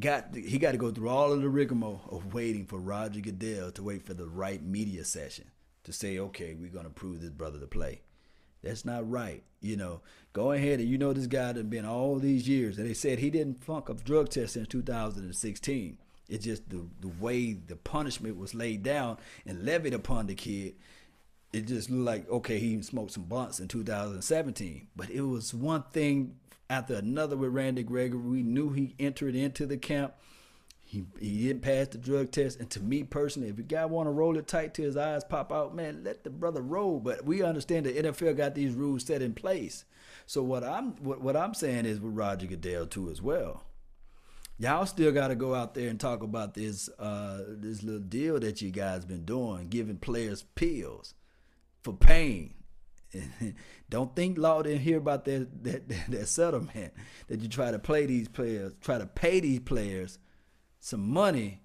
got 0.00 0.34
he 0.34 0.58
got 0.58 0.72
to 0.72 0.78
go 0.78 0.90
through 0.90 1.08
all 1.08 1.32
of 1.32 1.40
the 1.40 1.48
rigmarole 1.48 2.02
of 2.10 2.34
waiting 2.34 2.66
for 2.66 2.78
Roger 2.78 3.20
Goodell 3.20 3.72
to 3.72 3.82
wait 3.82 4.04
for 4.04 4.14
the 4.14 4.26
right 4.26 4.62
media 4.62 5.04
session 5.04 5.46
to 5.84 5.92
say, 5.92 6.18
okay, 6.18 6.54
we're 6.54 6.70
gonna 6.70 6.90
prove 6.90 7.20
this 7.20 7.30
brother 7.30 7.58
to 7.60 7.66
play. 7.66 8.02
That's 8.62 8.84
not 8.84 9.08
right. 9.08 9.42
You 9.60 9.76
know, 9.76 10.00
go 10.32 10.52
ahead 10.52 10.80
and 10.80 10.88
you 10.88 10.98
know 10.98 11.12
this 11.12 11.26
guy 11.26 11.52
that 11.52 11.70
been 11.70 11.84
all 11.84 12.18
these 12.18 12.48
years, 12.48 12.78
and 12.78 12.88
they 12.88 12.94
said 12.94 13.18
he 13.18 13.30
didn't 13.30 13.64
funk 13.64 13.88
a 13.88 13.94
drug 13.94 14.28
test 14.28 14.54
since 14.54 14.68
2016. 14.68 15.98
It's 16.28 16.44
just 16.44 16.68
the 16.68 16.86
the 17.00 17.08
way 17.20 17.52
the 17.52 17.76
punishment 17.76 18.36
was 18.36 18.54
laid 18.54 18.82
down 18.82 19.18
and 19.46 19.64
levied 19.64 19.94
upon 19.94 20.26
the 20.26 20.34
kid. 20.34 20.74
It 21.52 21.68
just 21.68 21.88
looked 21.88 22.04
like 22.04 22.30
okay, 22.30 22.58
he 22.58 22.82
smoked 22.82 23.12
some 23.12 23.24
blunts 23.24 23.60
in 23.60 23.68
2017, 23.68 24.88
but 24.96 25.10
it 25.10 25.22
was 25.22 25.54
one 25.54 25.84
thing 25.92 26.36
after 26.68 26.94
another 26.94 27.36
with 27.36 27.52
Randy 27.52 27.82
Gregory. 27.82 28.20
We 28.20 28.42
knew 28.42 28.70
he 28.70 28.94
entered 28.98 29.34
into 29.34 29.66
the 29.66 29.76
camp. 29.76 30.14
He, 30.80 31.04
he 31.18 31.48
didn't 31.48 31.62
pass 31.62 31.88
the 31.88 31.98
drug 31.98 32.30
test. 32.30 32.60
And 32.60 32.70
to 32.70 32.80
me 32.80 33.02
personally, 33.02 33.48
if 33.48 33.58
a 33.58 33.62
guy 33.62 33.84
want 33.86 34.06
to 34.06 34.12
roll 34.12 34.36
it 34.36 34.46
tight 34.46 34.74
till 34.74 34.84
his 34.84 34.96
eyes 34.96 35.24
pop 35.24 35.52
out, 35.52 35.74
man, 35.74 36.04
let 36.04 36.22
the 36.22 36.30
brother 36.30 36.62
roll. 36.62 37.00
But 37.00 37.24
we 37.24 37.42
understand 37.42 37.86
the 37.86 37.92
NFL 37.92 38.36
got 38.36 38.54
these 38.54 38.74
rules 38.74 39.04
set 39.04 39.22
in 39.22 39.34
place. 39.34 39.84
So 40.26 40.42
what 40.42 40.64
I'm 40.64 40.92
what, 40.96 41.20
what 41.20 41.36
I'm 41.36 41.54
saying 41.54 41.86
is 41.86 42.00
with 42.00 42.14
Roger 42.14 42.46
Goodell 42.46 42.86
too 42.86 43.10
as 43.10 43.20
well. 43.20 43.64
Y'all 44.58 44.86
still 44.86 45.12
got 45.12 45.28
to 45.28 45.34
go 45.34 45.54
out 45.54 45.74
there 45.74 45.90
and 45.90 46.00
talk 46.00 46.22
about 46.22 46.54
this 46.54 46.88
uh, 46.98 47.42
this 47.48 47.82
little 47.82 48.00
deal 48.00 48.40
that 48.40 48.62
you 48.62 48.70
guys 48.70 49.04
been 49.04 49.24
doing, 49.24 49.68
giving 49.68 49.98
players 49.98 50.42
pills 50.54 51.14
for 51.82 51.92
pain. 51.92 52.54
Don't 53.90 54.14
think 54.16 54.38
Law 54.38 54.62
didn't 54.62 54.80
hear 54.80 54.98
about 54.98 55.24
that, 55.26 55.64
that 55.64 55.88
that 56.08 56.28
settlement 56.28 56.92
that 57.28 57.40
you 57.40 57.48
try 57.48 57.70
to 57.70 57.78
play 57.78 58.06
these 58.06 58.28
players, 58.28 58.72
try 58.80 58.98
to 58.98 59.06
pay 59.06 59.40
these 59.40 59.60
players 59.60 60.18
some 60.80 61.08
money 61.08 61.60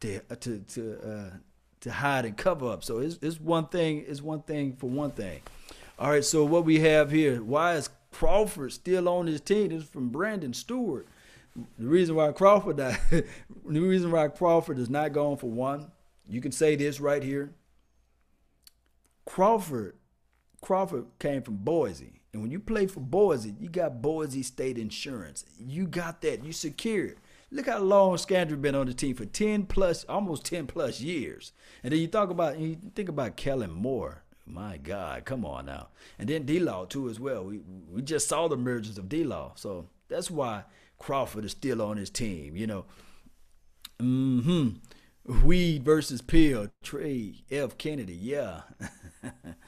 to 0.00 0.20
uh, 0.30 0.34
to 0.36 0.60
to 0.60 0.98
uh, 1.02 1.36
to 1.80 1.92
hide 1.92 2.24
and 2.24 2.36
cover 2.36 2.70
up. 2.70 2.84
So 2.84 2.98
it's 2.98 3.18
it's 3.22 3.40
one 3.40 3.66
thing. 3.68 4.04
It's 4.06 4.22
one 4.22 4.42
thing 4.42 4.74
for 4.76 4.88
one 4.88 5.12
thing. 5.12 5.40
All 5.98 6.10
right. 6.10 6.24
So 6.24 6.44
what 6.44 6.64
we 6.64 6.80
have 6.80 7.10
here? 7.10 7.42
Why 7.42 7.74
is 7.74 7.90
Crawford 8.10 8.72
still 8.72 9.08
on 9.08 9.26
his 9.26 9.40
team? 9.40 9.68
This 9.68 9.82
is 9.82 9.88
from 9.88 10.08
Brandon 10.10 10.52
Stewart. 10.52 11.06
The 11.78 11.86
reason 11.86 12.16
why 12.16 12.32
Crawford 12.32 12.76
the 13.10 13.24
reason 13.64 14.10
why 14.10 14.28
Crawford 14.28 14.78
is 14.78 14.90
not 14.90 15.12
going 15.12 15.36
for 15.36 15.50
one. 15.50 15.90
You 16.28 16.40
can 16.40 16.52
say 16.52 16.74
this 16.74 17.00
right 17.00 17.22
here. 17.22 17.52
Crawford 19.24 19.96
Crawford 20.64 21.04
came 21.18 21.42
from 21.42 21.56
Boise. 21.58 22.22
And 22.32 22.40
when 22.40 22.50
you 22.50 22.58
play 22.58 22.86
for 22.86 23.00
Boise, 23.00 23.54
you 23.60 23.68
got 23.68 24.00
Boise 24.00 24.42
State 24.42 24.78
Insurance. 24.78 25.44
You 25.58 25.86
got 25.86 26.22
that. 26.22 26.42
You 26.42 26.54
secured. 26.54 27.18
Look 27.50 27.66
how 27.66 27.80
long 27.80 28.16
Scandrick 28.16 28.62
been 28.62 28.74
on 28.74 28.86
the 28.86 28.94
team 28.94 29.14
for 29.14 29.26
10 29.26 29.66
plus, 29.66 30.04
almost 30.04 30.46
10 30.46 30.66
plus 30.66 31.02
years. 31.02 31.52
And 31.82 31.92
then 31.92 32.00
you 32.00 32.06
talk 32.06 32.30
about, 32.30 32.58
you 32.58 32.78
think 32.94 33.10
about 33.10 33.36
Kellen 33.36 33.72
Moore, 33.72 34.24
My 34.46 34.78
God, 34.78 35.26
come 35.26 35.44
on 35.44 35.66
now. 35.66 35.88
And 36.18 36.30
then 36.30 36.46
D 36.46 36.58
Law 36.58 36.86
too 36.86 37.10
as 37.10 37.20
well. 37.20 37.44
We 37.44 37.60
we 37.90 38.00
just 38.00 38.26
saw 38.26 38.48
the 38.48 38.56
emergence 38.56 38.96
of 38.96 39.10
D 39.10 39.22
Law. 39.22 39.52
So 39.56 39.90
that's 40.08 40.30
why 40.30 40.64
Crawford 40.98 41.44
is 41.44 41.52
still 41.52 41.82
on 41.82 41.98
his 41.98 42.08
team, 42.08 42.56
you 42.56 42.66
know. 42.66 42.86
Mm-hmm. 44.00 45.46
Weed 45.46 45.84
versus 45.84 46.22
Pill. 46.22 46.68
Trey 46.82 47.44
F. 47.50 47.76
Kennedy, 47.76 48.16
yeah. 48.16 48.62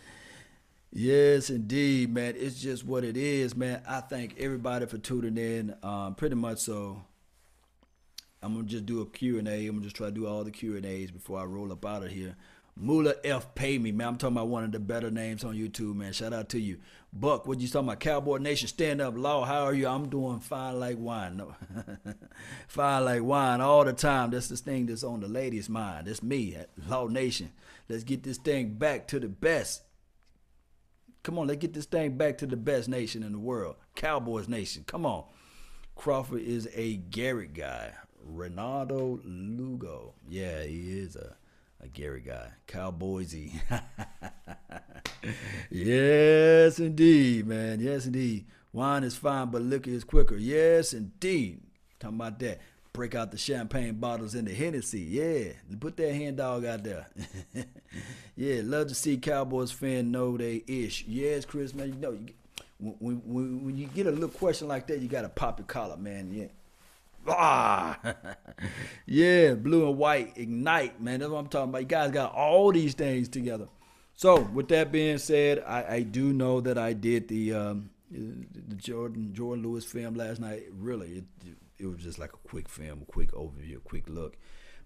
yes, 0.97 1.51
indeed, 1.51 2.13
man. 2.13 2.35
It's 2.37 2.61
just 2.61 2.85
what 2.85 3.05
it 3.05 3.17
is, 3.17 3.55
man. 3.55 3.83
I 3.89 4.01
thank 4.01 4.39
everybody 4.39 4.87
for 4.87 4.99
tuning 4.99 5.37
in. 5.37 5.75
Um, 5.83 6.15
pretty 6.15 6.37
much 6.37 6.59
so. 6.59 7.03
I'm 8.43 8.55
gonna 8.55 8.65
just 8.65 8.87
do 8.87 9.01
a 9.01 9.07
Q 9.07 9.39
and 9.39 9.49
A. 9.49 9.67
I'm 9.67 9.77
gonna 9.77 9.83
just 9.83 9.97
try 9.97 10.07
to 10.07 10.13
do 10.13 10.27
all 10.27 10.45
the 10.45 10.51
Q 10.51 10.77
and 10.77 10.87
A's 10.87 11.11
before 11.11 11.41
I 11.41 11.45
roll 11.45 11.73
up 11.73 11.85
out 11.85 12.05
of 12.05 12.11
here. 12.11 12.37
Mula 12.79 13.15
F 13.25 13.55
pay 13.55 13.79
me, 13.79 13.91
man. 13.91 14.09
I'm 14.09 14.17
talking 14.19 14.37
about 14.37 14.49
one 14.49 14.63
of 14.63 14.73
the 14.73 14.79
better 14.79 15.11
names 15.11 15.45
on 15.45 15.57
YouTube, 15.57 15.97
man. 15.97 16.13
Shout 16.13 16.35
out 16.35 16.51
to 16.51 16.61
you. 16.61 16.77
Buck, 17.11 17.47
what 17.47 17.59
you 17.59 17.69
talking 17.69 17.89
about? 17.89 18.01
Cowboy 18.01 18.37
Nation, 18.37 18.69
stand 18.69 19.01
up, 19.01 19.15
law. 19.17 19.47
How 19.47 19.65
are 19.65 19.73
you? 19.73 19.89
I'm 19.89 20.11
doing 20.11 20.41
fine 20.41 20.79
like 20.79 20.99
wine. 20.99 21.39
No. 21.39 21.55
fine 22.69 23.05
like 23.07 23.23
wine 23.23 23.63
all 23.63 23.85
the 23.85 23.95
time. 23.95 24.31
That's 24.31 24.49
the 24.49 24.59
thing 24.59 24.85
that's 24.85 25.03
on 25.03 25.21
the 25.21 25.29
ladies' 25.29 25.71
mind. 25.71 26.07
That's 26.07 26.23
me, 26.23 26.59
Law 26.87 27.07
Nation. 27.07 27.51
Let's 27.89 28.05
get 28.05 28.23
this 28.23 28.37
thing 28.37 28.75
back 28.75 29.09
to 29.09 29.21
the 29.21 29.29
best. 29.29 29.83
Come 31.27 31.41
on, 31.41 31.49
let's 31.49 31.59
get 31.59 31.75
this 31.75 31.87
thing 31.87 32.17
back 32.17 32.39
to 32.39 32.47
the 32.47 32.57
best 32.57 32.89
nation 32.89 33.25
in 33.25 33.33
the 33.33 33.39
world. 33.41 33.75
Cowboys 33.97 34.47
Nation. 34.47 34.85
Come 34.87 35.05
on. 35.05 35.25
Crawford 35.97 36.43
is 36.43 36.69
a 36.73 36.99
Garrett 36.99 37.53
guy. 37.53 37.95
Ronaldo 38.33 39.21
Lugo. 39.25 40.12
Yeah, 40.29 40.62
he 40.62 41.01
is 41.01 41.17
a 41.17 41.35
a 41.83 41.89
Gary 41.89 42.21
guy. 42.21 42.51
Cowboysy. 42.69 43.61
yes, 45.69 46.79
indeed, 46.79 47.49
man. 47.49 47.81
Yes, 47.81 48.07
indeed. 48.07 48.47
Wine 48.73 49.03
is 49.03 49.17
fine, 49.17 49.51
but 49.51 49.62
liquor 49.62 49.91
is 49.91 50.05
quicker. 50.05 50.37
Yes, 50.37 50.93
indeed. 50.93 51.61
Talking 51.99 52.19
about 52.19 52.39
that. 52.39 52.61
Break 52.97 53.15
out 53.15 53.31
the 53.31 53.37
champagne 53.37 53.97
bottles 53.97 54.35
in 54.35 54.47
the 54.47 54.55
Hennessy. 54.55 55.01
Yeah, 55.01 55.53
put 55.79 55.99
that 55.99 56.15
hand 56.15 56.39
dog 56.39 56.65
out 56.65 56.83
there. 56.83 57.07
yeah, 58.37 58.63
love 58.65 58.87
to 58.87 58.95
see 58.95 59.19
Cowboys 59.19 59.71
fan 59.71 60.11
know 60.11 60.39
they 60.39 60.65
ish. 60.67 61.05
Yes, 61.07 61.45
Chris, 61.45 61.75
man. 61.75 61.89
You 61.89 61.95
know, 61.97 62.13
you, 62.13 62.29
when, 62.79 63.21
when, 63.27 63.65
when 63.67 63.77
you 63.77 63.87
get 63.89 64.07
a 64.07 64.11
little 64.11 64.31
question 64.31 64.67
like 64.67 64.87
that, 64.87 65.01
you 65.01 65.09
got 65.09 65.23
to 65.23 65.29
pop 65.29 65.59
your 65.59 65.67
collar, 65.67 65.99
man. 65.99 66.33
Yeah. 66.33 66.47
Ah, 67.29 67.99
yeah, 69.07 69.53
blue 69.53 69.91
and 69.91 69.99
white 69.99 70.33
ignite, 70.39 70.99
man. 70.99 71.21
That's 71.21 71.31
what 71.31 71.41
I'm 71.41 71.49
talking 71.49 71.69
about. 71.69 71.83
You 71.83 71.89
guys 71.89 72.11
got 72.13 72.35
all 72.35 72.73
these 72.73 72.95
things 72.95 73.29
together. 73.29 73.69
So, 74.15 74.41
with 74.41 74.69
that 74.69 74.91
being 74.91 75.19
said, 75.19 75.63
I, 75.67 75.97
I 75.97 76.01
do 76.01 76.33
know 76.33 76.63
that 76.63 76.79
I 76.79 76.95
did 76.95 77.29
the 77.29 77.53
um, 77.53 77.91
the 78.11 78.75
Jourdan 78.77 79.35
Jourdan 79.35 79.63
Lewis 79.63 79.85
film 79.85 80.15
last 80.15 80.41
night. 80.41 80.63
Really, 80.73 81.19
it, 81.19 81.57
it 81.79 81.87
was 81.87 82.03
just 82.03 82.19
like 82.19 82.33
a 82.33 82.49
quick 82.49 82.69
film, 82.69 83.03
a 83.03 83.05
quick 83.05 83.33
overview, 83.33 83.77
a 83.77 83.81
quick 83.81 84.09
look. 84.09 84.37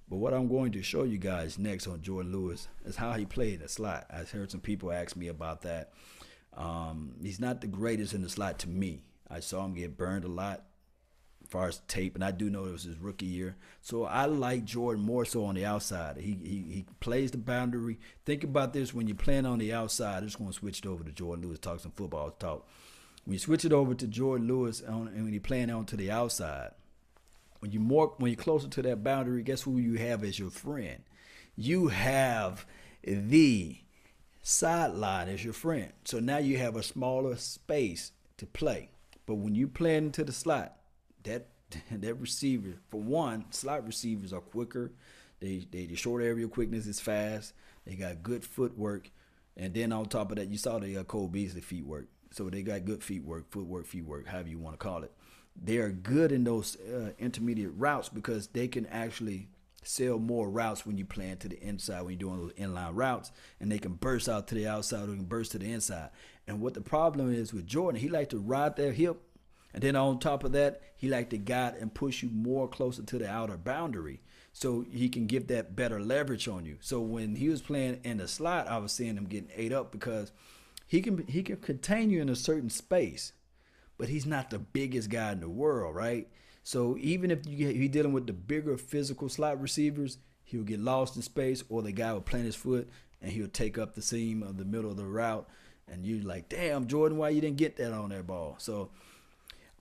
But 0.08 0.16
what 0.16 0.34
I'm 0.34 0.48
going 0.48 0.72
to 0.72 0.82
show 0.82 1.04
you 1.04 1.18
guys 1.18 1.58
next 1.58 1.86
on 1.86 2.00
Jourdan 2.00 2.32
Lewis 2.32 2.66
is 2.84 2.96
how 2.96 3.12
he 3.12 3.24
played 3.26 3.60
the 3.60 3.68
slot. 3.68 4.06
I 4.10 4.24
heard 4.24 4.50
some 4.50 4.60
people 4.60 4.90
ask 4.90 5.14
me 5.14 5.28
about 5.28 5.62
that. 5.62 5.92
Um, 6.56 7.14
he's 7.22 7.38
not 7.38 7.60
the 7.60 7.68
greatest 7.68 8.12
in 8.12 8.22
the 8.22 8.28
slot 8.28 8.58
to 8.60 8.68
me. 8.68 9.02
I 9.30 9.38
saw 9.38 9.64
him 9.64 9.74
get 9.74 9.96
burned 9.96 10.24
a 10.24 10.28
lot 10.28 10.64
far 11.50 11.68
as 11.68 11.80
tape, 11.88 12.14
and 12.14 12.24
I 12.24 12.30
do 12.30 12.48
know 12.48 12.66
it 12.66 12.72
was 12.72 12.84
his 12.84 12.98
rookie 12.98 13.26
year. 13.26 13.56
So 13.80 14.04
I 14.04 14.26
like 14.26 14.64
Jourdan 14.64 15.00
more 15.00 15.24
so 15.24 15.44
on 15.44 15.56
the 15.56 15.66
outside. 15.66 16.16
He 16.16 16.38
he, 16.42 16.72
he 16.72 16.86
plays 17.00 17.30
the 17.32 17.38
boundary. 17.38 17.98
Think 18.24 18.44
about 18.44 18.72
this 18.72 18.94
when 18.94 19.08
you're 19.08 19.16
playing 19.16 19.46
on 19.46 19.58
the 19.58 19.72
outside. 19.72 20.18
I'm 20.18 20.24
just 20.24 20.38
going 20.38 20.50
to 20.50 20.56
switch 20.56 20.80
it 20.80 20.86
over 20.86 21.04
to 21.04 21.10
Jourdan 21.10 21.42
Lewis. 21.42 21.58
Talk 21.58 21.80
some 21.80 21.92
football 21.92 22.30
talk. 22.30 22.68
When 23.24 23.34
you 23.34 23.38
switch 23.38 23.64
it 23.64 23.72
over 23.72 23.94
to 23.94 24.06
Jourdan 24.06 24.46
Lewis 24.46 24.82
on, 24.82 25.08
and 25.08 25.24
when 25.24 25.32
you're 25.32 25.40
playing 25.40 25.70
on 25.70 25.84
to 25.86 25.96
the 25.96 26.10
outside, 26.10 26.70
when 27.60 27.72
you 27.72 27.80
more 27.80 28.14
when 28.18 28.32
you're 28.32 28.42
closer 28.42 28.68
to 28.68 28.82
that 28.82 29.04
boundary, 29.04 29.42
guess 29.42 29.62
who 29.62 29.78
you 29.78 29.94
have 29.94 30.24
as 30.24 30.38
your 30.38 30.50
friend? 30.50 31.02
You 31.56 31.88
have 31.88 32.66
the 33.02 33.78
sideline 34.42 35.28
as 35.28 35.44
your 35.44 35.52
friend. 35.52 35.92
So 36.04 36.20
now 36.20 36.38
you 36.38 36.58
have 36.58 36.76
a 36.76 36.82
smaller 36.82 37.36
space 37.36 38.12
to 38.38 38.46
play. 38.46 38.90
But 39.26 39.36
when 39.36 39.54
you 39.54 39.68
play 39.68 39.96
into 39.96 40.24
the 40.24 40.32
slot, 40.32 40.76
that 41.24 41.48
that 41.90 42.14
receiver, 42.14 42.78
for 42.88 43.00
one, 43.00 43.44
slot 43.50 43.86
receivers 43.86 44.32
are 44.32 44.40
quicker. 44.40 44.92
They 45.40 45.66
they 45.70 45.86
the 45.86 45.96
short 45.96 46.22
area 46.22 46.48
quickness 46.48 46.86
is 46.86 46.98
fast. 46.98 47.52
They 47.86 47.94
got 47.94 48.22
good 48.22 48.44
footwork, 48.44 49.10
and 49.56 49.72
then 49.74 49.92
on 49.92 50.06
top 50.06 50.30
of 50.30 50.36
that, 50.36 50.48
you 50.48 50.58
saw 50.58 50.78
the 50.78 50.98
uh, 50.98 51.04
Cole 51.04 51.28
Beasley 51.28 51.60
feet 51.60 51.86
work. 51.86 52.08
So 52.32 52.48
they 52.48 52.62
got 52.62 52.84
good 52.84 53.02
feet 53.02 53.24
work, 53.24 53.50
footwork, 53.50 53.86
feet 53.86 54.04
work, 54.04 54.26
however 54.26 54.48
you 54.48 54.58
want 54.58 54.78
to 54.78 54.84
call 54.84 55.02
it. 55.02 55.12
They 55.54 55.78
are 55.78 55.90
good 55.90 56.32
in 56.32 56.44
those 56.44 56.76
uh, 56.76 57.12
intermediate 57.18 57.72
routes 57.76 58.08
because 58.08 58.48
they 58.48 58.68
can 58.68 58.86
actually 58.86 59.48
sell 59.82 60.18
more 60.18 60.48
routes 60.50 60.84
when 60.84 60.98
you 60.98 61.04
plan 61.04 61.38
to 61.38 61.48
the 61.48 61.60
inside 61.62 62.02
when 62.02 62.12
you're 62.12 62.18
doing 62.18 62.40
those 62.40 62.52
inline 62.52 62.92
routes, 62.94 63.30
and 63.60 63.70
they 63.70 63.78
can 63.78 63.94
burst 63.94 64.28
out 64.28 64.46
to 64.48 64.54
the 64.54 64.66
outside 64.66 65.08
or 65.08 65.14
can 65.14 65.24
burst 65.24 65.52
to 65.52 65.58
the 65.58 65.72
inside. 65.72 66.10
And 66.46 66.60
what 66.60 66.74
the 66.74 66.80
problem 66.80 67.32
is 67.32 67.52
with 67.52 67.66
Jourdan, 67.66 67.98
he 67.98 68.08
like 68.08 68.30
to 68.30 68.38
ride 68.38 68.76
their 68.76 68.92
hip 68.92 69.22
and 69.72 69.82
then 69.82 69.96
on 69.96 70.18
top 70.18 70.44
of 70.44 70.52
that, 70.52 70.80
he 70.96 71.08
like 71.08 71.30
to 71.30 71.38
guide 71.38 71.74
and 71.80 71.94
push 71.94 72.22
you 72.22 72.30
more 72.30 72.68
closer 72.68 73.02
to 73.02 73.18
the 73.18 73.28
outer 73.28 73.56
boundary 73.56 74.20
so 74.52 74.84
he 74.90 75.08
can 75.08 75.26
give 75.26 75.46
that 75.46 75.76
better 75.76 76.00
leverage 76.00 76.48
on 76.48 76.64
you. 76.64 76.76
So 76.80 77.00
when 77.00 77.36
he 77.36 77.48
was 77.48 77.62
playing 77.62 78.00
in 78.02 78.18
the 78.18 78.26
slot, 78.26 78.66
I 78.66 78.78
was 78.78 78.92
seeing 78.92 79.16
him 79.16 79.26
getting 79.26 79.50
ate 79.54 79.72
up 79.72 79.92
because 79.92 80.32
he 80.86 81.00
can 81.00 81.24
he 81.28 81.42
can 81.42 81.56
contain 81.58 82.10
you 82.10 82.20
in 82.20 82.28
a 82.28 82.36
certain 82.36 82.70
space, 82.70 83.32
but 84.00 84.08
he's 84.08 84.24
not 84.24 84.48
the 84.48 84.58
biggest 84.58 85.10
guy 85.10 85.30
in 85.30 85.40
the 85.40 85.48
world, 85.48 85.94
right? 85.94 86.26
So 86.62 86.96
even 86.98 87.30
if 87.30 87.46
you 87.46 87.54
get, 87.54 87.76
he 87.76 87.86
dealing 87.86 88.14
with 88.14 88.26
the 88.26 88.32
bigger 88.32 88.78
physical 88.78 89.28
slot 89.28 89.60
receivers, 89.60 90.16
he'll 90.42 90.62
get 90.62 90.80
lost 90.80 91.16
in 91.16 91.22
space, 91.22 91.62
or 91.68 91.82
the 91.82 91.92
guy 91.92 92.14
will 92.14 92.22
plant 92.22 92.46
his 92.46 92.56
foot 92.56 92.88
and 93.20 93.30
he'll 93.30 93.46
take 93.46 93.76
up 93.76 93.94
the 93.94 94.00
seam 94.00 94.42
of 94.42 94.56
the 94.56 94.64
middle 94.64 94.90
of 94.90 94.96
the 94.96 95.04
route, 95.04 95.46
and 95.86 96.06
you're 96.06 96.24
like, 96.24 96.48
damn, 96.48 96.86
Jourdan, 96.86 97.16
why 97.16 97.28
you 97.28 97.42
didn't 97.42 97.58
get 97.58 97.76
that 97.76 97.92
on 97.92 98.08
that 98.08 98.26
ball? 98.26 98.54
So 98.56 98.88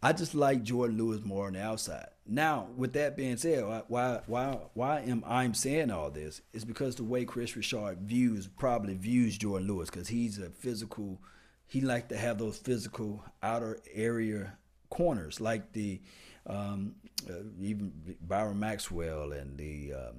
I 0.04 0.12
just 0.12 0.36
like 0.36 0.66
Jourdan 0.66 0.98
Lewis 0.98 1.24
more 1.24 1.48
on 1.48 1.54
the 1.54 1.64
outside. 1.64 2.08
Now, 2.28 2.68
with 2.76 2.92
that 2.94 3.16
being 3.16 3.38
said, 3.38 3.64
why 3.88 4.20
why 4.26 4.60
why 4.74 5.00
am 5.00 5.24
I 5.26 5.50
saying 5.54 5.92
all 5.92 6.12
this? 6.12 6.42
Is 6.52 6.66
because 6.66 6.98
the 6.98 7.06
way 7.06 7.24
Kris 7.24 7.56
Richard 7.56 8.00
views 8.02 8.48
probably 8.48 8.96
views 8.96 9.38
Jourdan 9.38 9.66
Lewis 9.66 9.90
because 9.90 10.10
he's 10.10 10.38
a 10.40 10.50
physical. 10.50 11.22
He 11.70 11.82
liked 11.82 12.10
to 12.10 12.18
have 12.18 12.40
those 12.40 12.58
physical 12.58 13.24
outer 13.44 13.80
area 13.94 14.58
corners, 14.90 15.40
like 15.40 15.72
the 15.72 16.02
um, 16.48 16.96
uh, 17.30 17.44
even 17.62 17.94
Byron 18.28 18.60
Maxwell 18.60 19.32
and 19.32 19.56
the 19.56 19.94
um, 19.94 20.16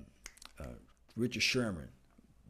uh, 0.61 0.75
Richard 1.17 1.43
Sherman, 1.43 1.89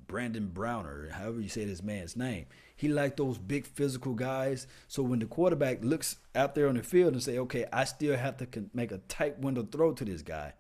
Brandon 0.07 0.49
Browner, 0.49 1.09
however 1.13 1.41
you 1.41 1.49
say 1.49 1.65
this 1.65 1.83
man's 1.83 2.15
name. 2.15 2.45
He 2.77 2.89
liked 2.89 3.17
those 3.17 3.39
big 3.39 3.67
physical 3.67 4.13
guys. 4.13 4.67
So 4.87 5.03
when 5.03 5.19
the 5.19 5.27
quarterback 5.27 5.83
looks 5.83 6.17
out 6.35 6.55
there 6.55 6.69
on 6.69 6.75
the 6.75 6.83
field 6.83 7.15
and 7.15 7.23
say, 7.23 7.39
okay, 7.39 7.65
I 7.73 7.85
still 7.85 8.17
have 8.17 8.37
to 8.39 8.65
make 8.75 8.93
a 8.93 8.99
tight 9.09 9.39
window 9.39 9.63
throw 9.63 9.93
to 9.93 10.05
this 10.05 10.23
guy. 10.23 10.53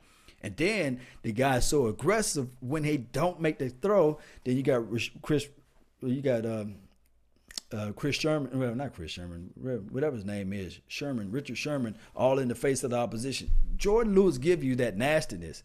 And 0.42 0.56
then 0.56 1.00
the 1.22 1.32
guy's 1.32 1.68
so 1.68 1.88
aggressive 1.88 2.48
when 2.60 2.84
they 2.84 2.96
don't 2.96 3.40
make 3.40 3.58
the 3.58 3.68
throw. 3.68 4.18
Then 4.44 4.56
you 4.56 4.62
got 4.62 4.84
Chris, 5.20 5.46
you 6.00 6.22
got 6.22 6.46
um, 6.46 6.76
uh, 7.72 7.92
Chris 7.92 8.16
Sherman, 8.16 8.58
well, 8.58 8.74
not 8.74 8.94
Chris 8.94 9.12
Sherman, 9.12 9.50
whatever 9.90 10.16
his 10.16 10.24
name 10.24 10.52
is, 10.52 10.80
Sherman, 10.88 11.30
Richard 11.30 11.58
Sherman, 11.58 11.96
all 12.16 12.38
in 12.38 12.48
the 12.48 12.54
face 12.54 12.82
of 12.82 12.90
the 12.90 12.96
opposition. 12.96 13.50
Jourdan 13.76 14.14
Lewis 14.14 14.38
give 14.38 14.64
you 14.64 14.76
that 14.76 14.96
nastiness. 14.96 15.62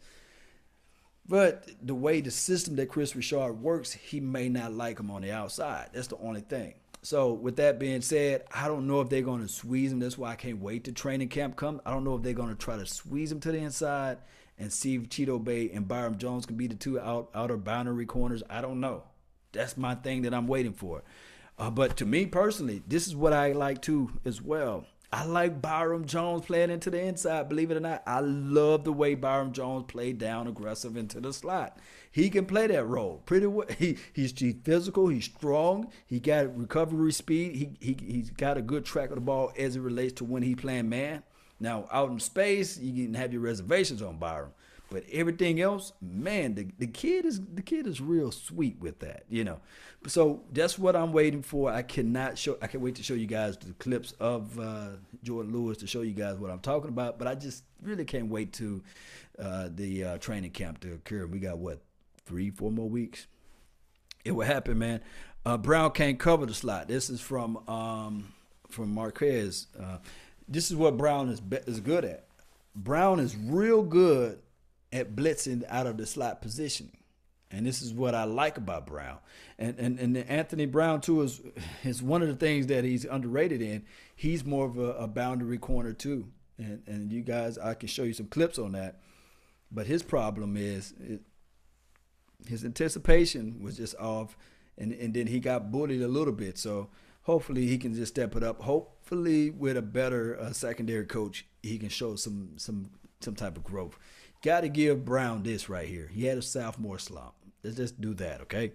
But 1.28 1.68
the 1.82 1.96
way 1.96 2.22
the 2.22 2.30
system 2.30 2.76
that 2.76 2.90
Kris 2.90 3.16
Richard 3.16 3.54
works, 3.54 3.92
he 3.92 4.20
may 4.20 4.48
not 4.48 4.74
like 4.74 5.00
him 5.00 5.10
on 5.10 5.24
the 5.24 5.32
outside. 5.32 5.90
That's 5.94 6.08
the 6.08 6.18
only 6.18 6.42
thing. 6.42 6.76
So 7.02 7.34
with 7.34 7.56
that 7.58 7.80
being 7.80 8.02
said, 8.02 8.44
I 8.54 8.68
don't 8.68 8.88
know 8.88 9.02
if 9.02 9.10
they're 9.10 9.22
going 9.22 9.42
to 9.42 9.48
squeeze 9.48 9.92
him. 9.92 10.00
That's 10.00 10.18
why 10.18 10.32
I 10.32 10.36
can't 10.36 10.62
wait 10.62 10.84
to 10.86 10.92
training 10.92 11.30
camp 11.30 11.56
come. 11.56 11.82
I 11.86 11.92
don't 11.92 12.04
know 12.04 12.16
if 12.16 12.24
they're 12.24 12.34
going 12.34 12.50
to 12.50 12.56
try 12.56 12.78
to 12.78 12.86
squeeze 12.86 13.32
him 13.32 13.40
to 13.42 13.52
the 13.52 13.60
inside 13.60 14.18
and 14.58 14.72
see 14.72 14.96
if 14.96 15.10
Chidobe 15.10 15.76
and 15.76 15.88
Byron 15.88 16.18
Jones 16.18 16.46
can 16.46 16.58
be 16.58 16.68
the 16.68 16.76
two 16.76 17.00
out, 17.00 17.30
outer 17.36 17.58
boundary 17.58 18.06
corners. 18.06 18.44
I 18.50 18.62
don't 18.62 18.80
know. 18.80 19.04
That's 19.52 19.78
my 19.78 19.96
thing 19.96 20.24
that 20.24 20.34
I'm 20.34 20.48
waiting 20.48 20.74
for. 20.74 21.04
Uh, 21.58 21.70
but 21.70 21.98
to 21.98 22.06
me 22.06 22.26
personally, 22.26 22.84
this 22.88 23.08
is 23.08 23.16
what 23.16 23.34
I 23.34 23.54
like 23.54 23.82
too 23.82 24.12
as 24.26 24.42
well. 24.42 24.86
I 25.16 25.24
like 25.24 25.62
Byron 25.62 26.08
Jones 26.08 26.46
playing 26.46 26.72
into 26.72 26.90
the 26.90 27.00
inside. 27.00 27.48
Believe 27.48 27.72
it 27.72 27.78
or 27.78 27.80
not, 27.80 28.04
I 28.06 28.20
love 28.20 28.84
the 28.84 28.92
way 28.92 29.16
Byron 29.16 29.54
Jones 29.54 29.86
played 29.88 30.18
down 30.18 30.48
aggressive 30.48 30.98
into 30.98 31.22
the 31.22 31.32
slot. 31.32 31.80
He 32.12 32.30
can 32.30 32.46
play 32.46 32.68
that 32.68 32.86
role 32.86 33.22
pretty 33.26 33.48
well. 33.48 33.68
He, 33.78 33.98
he's, 34.12 34.34
physical. 34.34 35.08
He's 35.08 35.26
strong. 35.26 35.90
He 36.06 36.20
got 36.20 36.58
recovery 36.58 37.14
speed. 37.14 37.56
He, 37.56 37.70
he 37.80 37.98
he's 38.06 38.30
got 38.30 38.58
a 38.58 38.62
good 38.62 38.84
track 38.84 39.10
of 39.10 39.16
the 39.16 39.22
ball 39.22 39.54
as 39.58 39.78
it 39.78 39.82
relates 39.82 40.14
to 40.16 40.26
when 40.26 40.44
he 40.44 40.54
playing 40.54 40.90
man. 40.90 41.24
Now 41.60 41.88
out 41.92 42.12
in 42.12 42.20
space, 42.20 42.78
you 42.78 43.06
can 43.06 43.14
have 43.14 43.32
your 43.32 43.42
reservations 43.42 44.02
on 44.02 44.18
Byron, 44.18 44.52
But 44.96 45.04
everything 45.12 45.60
else, 45.60 45.92
man, 46.02 46.56
the, 46.56 46.70
the 46.80 46.88
kid 46.88 47.26
is 47.26 47.42
the 47.54 47.62
kid 47.62 47.86
is 47.86 48.00
real 48.00 48.32
sweet 48.32 48.80
with 48.80 49.00
that, 49.00 49.26
you 49.28 49.44
know. 49.44 49.60
So 50.08 50.44
that's 50.54 50.80
what 50.80 50.96
I'm 50.96 51.12
waiting 51.12 51.42
for. 51.42 51.70
I 51.70 51.82
cannot 51.82 52.38
show. 52.38 52.58
I 52.62 52.68
can't 52.68 52.82
wait 52.82 52.96
to 52.96 53.04
show 53.04 53.14
you 53.14 53.28
guys 53.28 53.58
the 53.58 53.74
clips 53.74 54.14
of 54.22 54.58
uh, 54.58 54.92
Jourdan 55.22 55.52
Lewis 55.52 55.80
to 55.80 55.88
show 55.88 56.00
you 56.00 56.14
guys 56.14 56.38
what 56.38 56.50
I'm 56.50 56.62
talking 56.62 56.88
about. 56.88 57.20
But 57.20 57.28
I 57.28 57.36
just 57.36 57.66
really 57.82 58.06
can't 58.06 58.30
wait 58.30 58.54
to 58.54 58.82
uh, 59.38 59.68
the 59.76 60.04
uh, 60.06 60.18
training 60.20 60.52
camp 60.52 60.80
to 60.80 60.94
occur. 60.94 61.26
We 61.26 61.40
got 61.40 61.58
what 61.58 61.82
three, 62.26 62.50
four 62.50 62.72
more 62.72 62.88
weeks. 62.88 63.28
It 64.24 64.32
will 64.32 64.46
happen, 64.46 64.80
man. 64.80 65.02
Uh, 65.46 65.58
Brown 65.58 65.92
can't 65.92 66.18
cover 66.18 66.46
the 66.46 66.54
slot. 66.54 66.88
This 66.88 67.10
is 67.10 67.20
from 67.20 67.58
um, 67.68 68.34
from 68.70 68.94
Marquez. 68.94 69.68
Uh, 69.78 69.98
this 70.48 70.72
is 70.72 70.78
what 70.78 70.96
Brown 70.96 71.28
is 71.28 71.42
is 71.68 71.82
good 71.82 72.06
at. 72.06 72.28
Brown 72.78 73.20
is 73.20 73.36
real 73.36 73.84
good 73.84 74.40
at 74.96 75.16
blitzing 75.16 75.64
out 75.70 75.88
of 75.88 75.98
the 75.98 76.06
slot 76.06 76.42
positioning. 76.42 76.98
And 77.52 77.66
this 77.66 77.82
is 77.82 77.94
what 77.94 78.16
I 78.16 78.24
like 78.24 78.58
about 78.58 78.88
Brown. 78.88 79.18
And 79.60 79.78
and, 79.78 80.00
and 80.00 80.18
Anthony 80.18 80.66
Brown 80.66 81.02
too 81.02 81.22
is 81.22 81.42
is 81.84 82.02
one 82.02 82.22
of 82.22 82.28
the 82.28 82.36
things 82.36 82.68
that 82.68 82.84
he's 82.84 83.06
underrated 83.06 83.62
in. 83.62 83.84
He's 84.16 84.44
more 84.44 84.66
of 84.66 84.78
a, 84.78 84.94
a 84.94 85.08
boundary 85.08 85.58
corner 85.58 85.94
too. 85.94 86.28
And 86.58 86.82
and 86.88 87.12
you 87.12 87.22
guys 87.22 87.58
I 87.58 87.74
can 87.74 87.88
show 87.88 88.04
you 88.04 88.14
some 88.14 88.28
clips 88.28 88.58
on 88.58 88.72
that. 88.72 89.02
But 89.72 89.88
his 89.88 90.02
problem 90.02 90.58
is 90.58 90.94
it, 91.00 91.22
his 92.48 92.64
anticipation 92.64 93.62
was 93.62 93.78
just 93.78 93.96
off 93.96 94.38
and, 94.78 94.92
and 94.94 95.14
then 95.14 95.28
he 95.28 95.40
got 95.40 95.72
bullied 95.72 96.02
a 96.02 96.08
little 96.08 96.34
bit. 96.34 96.58
So 96.58 96.90
hopefully 97.24 97.68
he 97.68 97.78
can 97.78 97.94
just 97.94 98.14
step 98.14 98.36
it 98.36 98.44
up. 98.44 98.62
Hopefully 98.62 99.50
with 99.50 99.78
a 99.78 99.82
better 99.82 100.40
uh, 100.40 100.52
secondary 100.52 101.06
coach, 101.06 101.46
he 101.62 101.78
can 101.78 101.90
show 101.90 102.16
some 102.16 102.52
some 102.58 102.90
some 103.22 103.36
type 103.36 103.58
of 103.58 103.64
growth. 103.64 103.98
Got 104.46 104.62
to 104.62 104.70
give 104.70 105.04
Brown 105.04 105.42
this 105.42 105.70
right 105.70 105.88
here. 105.88 106.08
He 106.14 106.26
had 106.26 106.38
a 106.38 106.42
sophomore 106.44 107.00
slump. 107.00 107.34
Let's 107.64 107.78
just 107.78 108.00
do 108.00 108.14
that, 108.14 108.42
okay? 108.42 108.74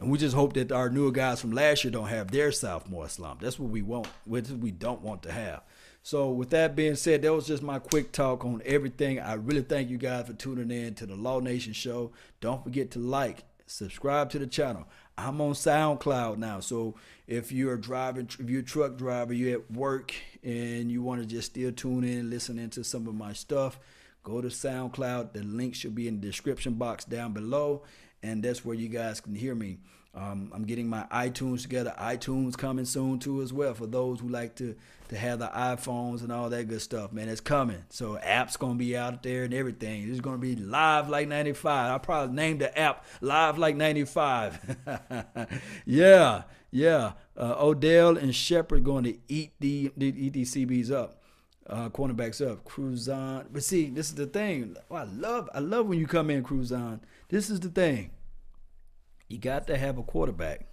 And 0.00 0.10
we 0.10 0.18
just 0.18 0.34
hope 0.34 0.54
that 0.54 0.72
our 0.72 0.90
newer 0.90 1.12
guys 1.12 1.40
from 1.40 1.52
last 1.52 1.84
year 1.84 1.92
don't 1.92 2.08
have 2.08 2.32
their 2.32 2.50
sophomore 2.50 3.08
slump. 3.08 3.40
That's 3.40 3.56
what 3.56 3.70
we 3.70 3.80
want. 3.80 4.08
What 4.24 4.48
we 4.48 4.72
don't 4.72 5.02
want 5.02 5.22
to 5.22 5.30
have. 5.30 5.62
So 6.02 6.32
with 6.32 6.50
that 6.50 6.74
being 6.74 6.96
said, 6.96 7.22
that 7.22 7.32
was 7.32 7.46
just 7.46 7.62
my 7.62 7.78
quick 7.78 8.10
talk 8.10 8.44
on 8.44 8.60
everything. 8.64 9.20
I 9.20 9.34
really 9.34 9.62
thank 9.62 9.88
you 9.88 9.98
guys 9.98 10.26
for 10.26 10.32
tuning 10.32 10.72
in 10.72 10.96
to 10.96 11.06
the 11.06 11.14
Law 11.14 11.38
Nation 11.38 11.74
show. 11.74 12.10
Don't 12.40 12.64
forget 12.64 12.90
to 12.90 12.98
like, 12.98 13.44
subscribe 13.66 14.30
to 14.30 14.40
the 14.40 14.48
channel. 14.48 14.84
I'm 15.16 15.40
on 15.40 15.52
SoundCloud 15.52 16.38
now. 16.38 16.58
So 16.58 16.96
if 17.28 17.52
you're 17.52 17.76
driving, 17.76 18.28
if 18.40 18.50
you're 18.50 18.62
a 18.62 18.64
truck 18.64 18.96
driver, 18.96 19.32
you're 19.32 19.60
at 19.60 19.70
work 19.70 20.12
and 20.42 20.90
you 20.90 21.04
want 21.04 21.20
to 21.20 21.26
just 21.26 21.52
still 21.52 21.70
tune 21.70 22.02
in, 22.02 22.30
listen 22.30 22.58
into 22.58 22.82
some 22.82 23.06
of 23.06 23.14
my 23.14 23.32
stuff, 23.32 23.78
go 24.24 24.40
to 24.40 24.48
SoundCloud. 24.48 25.32
The 25.32 25.42
link 25.42 25.74
should 25.74 25.94
be 25.94 26.08
in 26.08 26.20
the 26.20 26.26
description 26.26 26.74
box 26.74 27.04
down 27.04 27.32
below, 27.32 27.82
and 28.22 28.42
that's 28.42 28.64
where 28.64 28.74
you 28.74 28.88
guys 28.88 29.20
can 29.20 29.34
hear 29.34 29.54
me. 29.54 29.78
Um, 30.16 30.52
I'm 30.54 30.64
getting 30.64 30.88
my 30.88 31.06
iTunes 31.12 31.62
together. 31.62 31.92
iTunes 31.98 32.56
coming 32.56 32.84
soon 32.84 33.18
too 33.18 33.42
as 33.42 33.52
well 33.52 33.74
for 33.74 33.86
those 33.86 34.20
who 34.20 34.28
like 34.28 34.54
to 34.56 34.76
to 35.08 35.18
have 35.18 35.38
the 35.38 35.48
iPhones 35.48 36.22
and 36.22 36.32
all 36.32 36.48
that 36.48 36.68
good 36.68 36.80
stuff. 36.80 37.12
Man, 37.12 37.28
it's 37.28 37.40
coming. 37.40 37.84
So 37.90 38.18
apps 38.24 38.58
gonna 38.58 38.76
be 38.76 38.96
out 38.96 39.22
there 39.22 39.42
and 39.42 39.52
everything. 39.52 40.08
It's 40.08 40.20
gonna 40.20 40.38
be 40.38 40.56
live 40.56 41.08
like 41.08 41.28
95. 41.28 41.94
I 41.94 41.98
probably 41.98 42.34
named 42.34 42.60
the 42.60 42.76
app 42.78 43.04
Live 43.20 43.58
Like 43.58 43.76
95. 43.76 44.76
yeah, 45.84 46.42
yeah. 46.70 47.12
Uh, 47.36 47.56
Odell 47.58 48.16
and 48.16 48.34
Shepard 48.34 48.84
going 48.84 49.04
to 49.04 49.18
eat 49.28 49.52
the 49.58 49.92
eat 49.98 50.32
these 50.32 50.54
CBs 50.54 50.92
up 50.92 51.23
uh, 51.68 51.88
cornerbacks 51.90 52.46
up. 52.46 52.64
Cruzon. 52.64 53.46
But 53.52 53.64
see, 53.64 53.88
this 53.90 54.08
is 54.08 54.14
the 54.14 54.26
thing. 54.26 54.76
Oh, 54.90 54.96
I 54.96 55.04
love 55.04 55.48
I 55.54 55.60
love 55.60 55.86
when 55.86 55.98
you 55.98 56.06
come 56.06 56.30
in, 56.30 56.42
Cruzon. 56.42 57.00
This 57.28 57.50
is 57.50 57.60
the 57.60 57.68
thing. 57.68 58.10
You 59.28 59.38
got 59.38 59.66
to 59.68 59.76
have 59.76 59.98
a 59.98 60.02
quarterback 60.02 60.66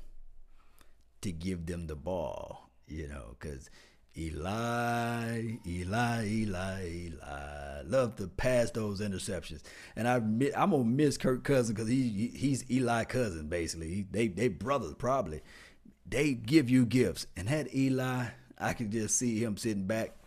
to 1.21 1.31
give 1.31 1.65
them 1.65 1.87
the 1.87 1.95
ball, 1.95 2.69
you 2.87 3.07
know, 3.07 3.35
because 3.39 3.69
Eli, 4.17 5.57
Eli, 5.65 6.25
Eli, 6.25 6.85
Eli. 6.85 7.81
Love 7.85 8.17
to 8.17 8.27
pass 8.27 8.69
those 8.71 8.99
interceptions, 8.99 9.61
and 9.95 10.07
I 10.07 10.15
I'm 10.15 10.71
gonna 10.71 10.83
miss 10.83 11.17
Kirk 11.17 11.43
Cousin 11.43 11.73
because 11.73 11.89
he 11.89 12.31
he's 12.35 12.69
Eli 12.69 13.05
cousin 13.05 13.47
basically. 13.47 14.05
they 14.11 14.27
they 14.27 14.49
brothers 14.49 14.95
probably. 14.97 15.41
They 16.05 16.33
give 16.33 16.69
you 16.69 16.85
gifts, 16.85 17.25
and 17.37 17.47
had 17.47 17.73
Eli, 17.73 18.25
I 18.57 18.73
could 18.73 18.91
just 18.91 19.17
see 19.17 19.41
him 19.41 19.55
sitting 19.55 19.87
back 19.87 20.20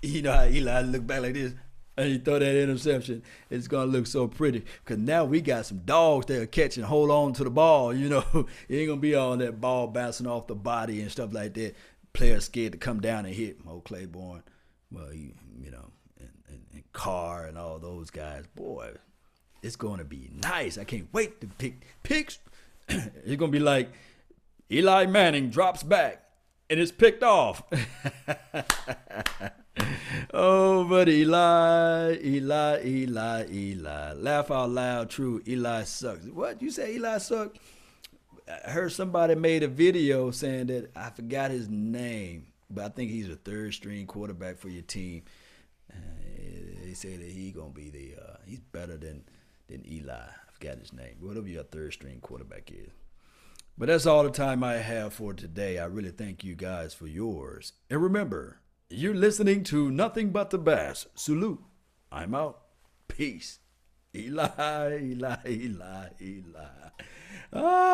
you 0.02 0.22
know 0.22 0.32
how 0.32 0.44
Eli 0.44 0.82
look 0.82 1.06
back 1.06 1.22
like 1.22 1.34
this 1.34 1.54
and 2.00 2.08
he 2.08 2.18
throw 2.18 2.38
that 2.38 2.56
interception, 2.56 3.22
it's 3.50 3.68
gonna 3.68 3.90
look 3.90 4.06
so 4.06 4.26
pretty. 4.26 4.64
Cause 4.84 4.98
now 4.98 5.24
we 5.24 5.40
got 5.40 5.66
some 5.66 5.82
dogs 5.84 6.26
that 6.26 6.40
are 6.42 6.46
catching, 6.46 6.84
hold 6.84 7.10
on 7.10 7.32
to 7.34 7.44
the 7.44 7.50
ball. 7.50 7.94
You 7.94 8.08
know, 8.08 8.24
it 8.68 8.74
ain't 8.74 8.88
gonna 8.88 9.00
be 9.00 9.14
all 9.14 9.36
that 9.36 9.60
ball 9.60 9.86
bouncing 9.86 10.26
off 10.26 10.46
the 10.46 10.54
body 10.54 11.00
and 11.02 11.10
stuff 11.10 11.32
like 11.32 11.54
that. 11.54 11.74
Players 12.12 12.46
scared 12.46 12.72
to 12.72 12.78
come 12.78 13.00
down 13.00 13.26
and 13.26 13.34
hit. 13.34 13.64
Mo 13.64 13.80
Claiborne, 13.80 14.42
well, 14.90 15.12
you, 15.12 15.32
you 15.62 15.70
know, 15.70 15.90
and, 16.18 16.30
and, 16.48 16.60
and 16.72 16.92
Carr 16.92 17.46
and 17.46 17.56
all 17.58 17.78
those 17.78 18.10
guys. 18.10 18.44
Boy, 18.54 18.92
it's 19.62 19.76
gonna 19.76 20.04
be 20.04 20.30
nice. 20.42 20.78
I 20.78 20.84
can't 20.84 21.12
wait 21.12 21.40
to 21.40 21.46
pick 21.58 21.86
picks. 22.02 22.38
it's 22.88 23.36
gonna 23.36 23.52
be 23.52 23.58
like 23.58 23.90
Eli 24.70 25.06
Manning 25.06 25.50
drops 25.50 25.82
back 25.82 26.29
and 26.70 26.78
it's 26.78 26.92
picked 26.92 27.24
off. 27.24 27.64
oh, 30.32 30.84
but 30.84 31.08
Eli, 31.08 32.18
Eli, 32.22 32.84
Eli, 32.84 33.46
Eli. 33.50 34.12
Laugh 34.12 34.50
out 34.52 34.70
loud, 34.70 35.10
true. 35.10 35.42
Eli 35.46 35.82
sucks. 35.82 36.24
What? 36.26 36.62
You 36.62 36.70
say 36.70 36.94
Eli 36.94 37.18
sucks? 37.18 37.58
I 38.48 38.70
heard 38.70 38.92
somebody 38.92 39.34
made 39.34 39.64
a 39.64 39.68
video 39.68 40.30
saying 40.30 40.68
that 40.68 40.96
I 40.96 41.10
forgot 41.10 41.50
his 41.50 41.68
name, 41.68 42.46
but 42.70 42.84
I 42.84 42.88
think 42.88 43.10
he's 43.10 43.28
a 43.28 43.36
third 43.36 43.74
string 43.74 44.06
quarterback 44.06 44.58
for 44.58 44.68
your 44.68 44.82
team. 44.82 45.22
Uh, 45.92 45.96
they 46.84 46.94
say 46.94 47.16
that 47.16 47.28
he 47.28 47.50
gonna 47.50 47.70
be 47.70 47.90
the 47.90 48.14
uh, 48.20 48.36
he's 48.46 48.60
better 48.60 48.96
than 48.96 49.24
than 49.68 49.84
Eli. 49.90 50.14
I 50.14 50.52
forgot 50.52 50.78
his 50.78 50.92
name. 50.92 51.16
Whatever 51.20 51.48
your 51.48 51.64
third 51.64 51.92
string 51.92 52.20
quarterback 52.20 52.70
is. 52.72 52.90
But 53.78 53.88
that's 53.88 54.06
all 54.06 54.24
the 54.24 54.30
time 54.30 54.62
I 54.62 54.74
have 54.74 55.12
for 55.12 55.32
today. 55.32 55.78
I 55.78 55.86
really 55.86 56.10
thank 56.10 56.44
you 56.44 56.54
guys 56.54 56.92
for 56.92 57.06
yours. 57.06 57.72
And 57.88 58.02
remember, 58.02 58.60
you're 58.88 59.14
listening 59.14 59.64
to 59.64 59.90
Nothing 59.90 60.30
But 60.30 60.50
the 60.50 60.58
Bass. 60.58 61.06
Salute. 61.14 61.62
I'm 62.12 62.34
out. 62.34 62.60
Peace. 63.08 63.60
Eli, 64.14 64.98
Eli, 64.98 65.36
Eli, 65.46 66.08
Eli. 66.20 66.90
Ah. 67.52 67.92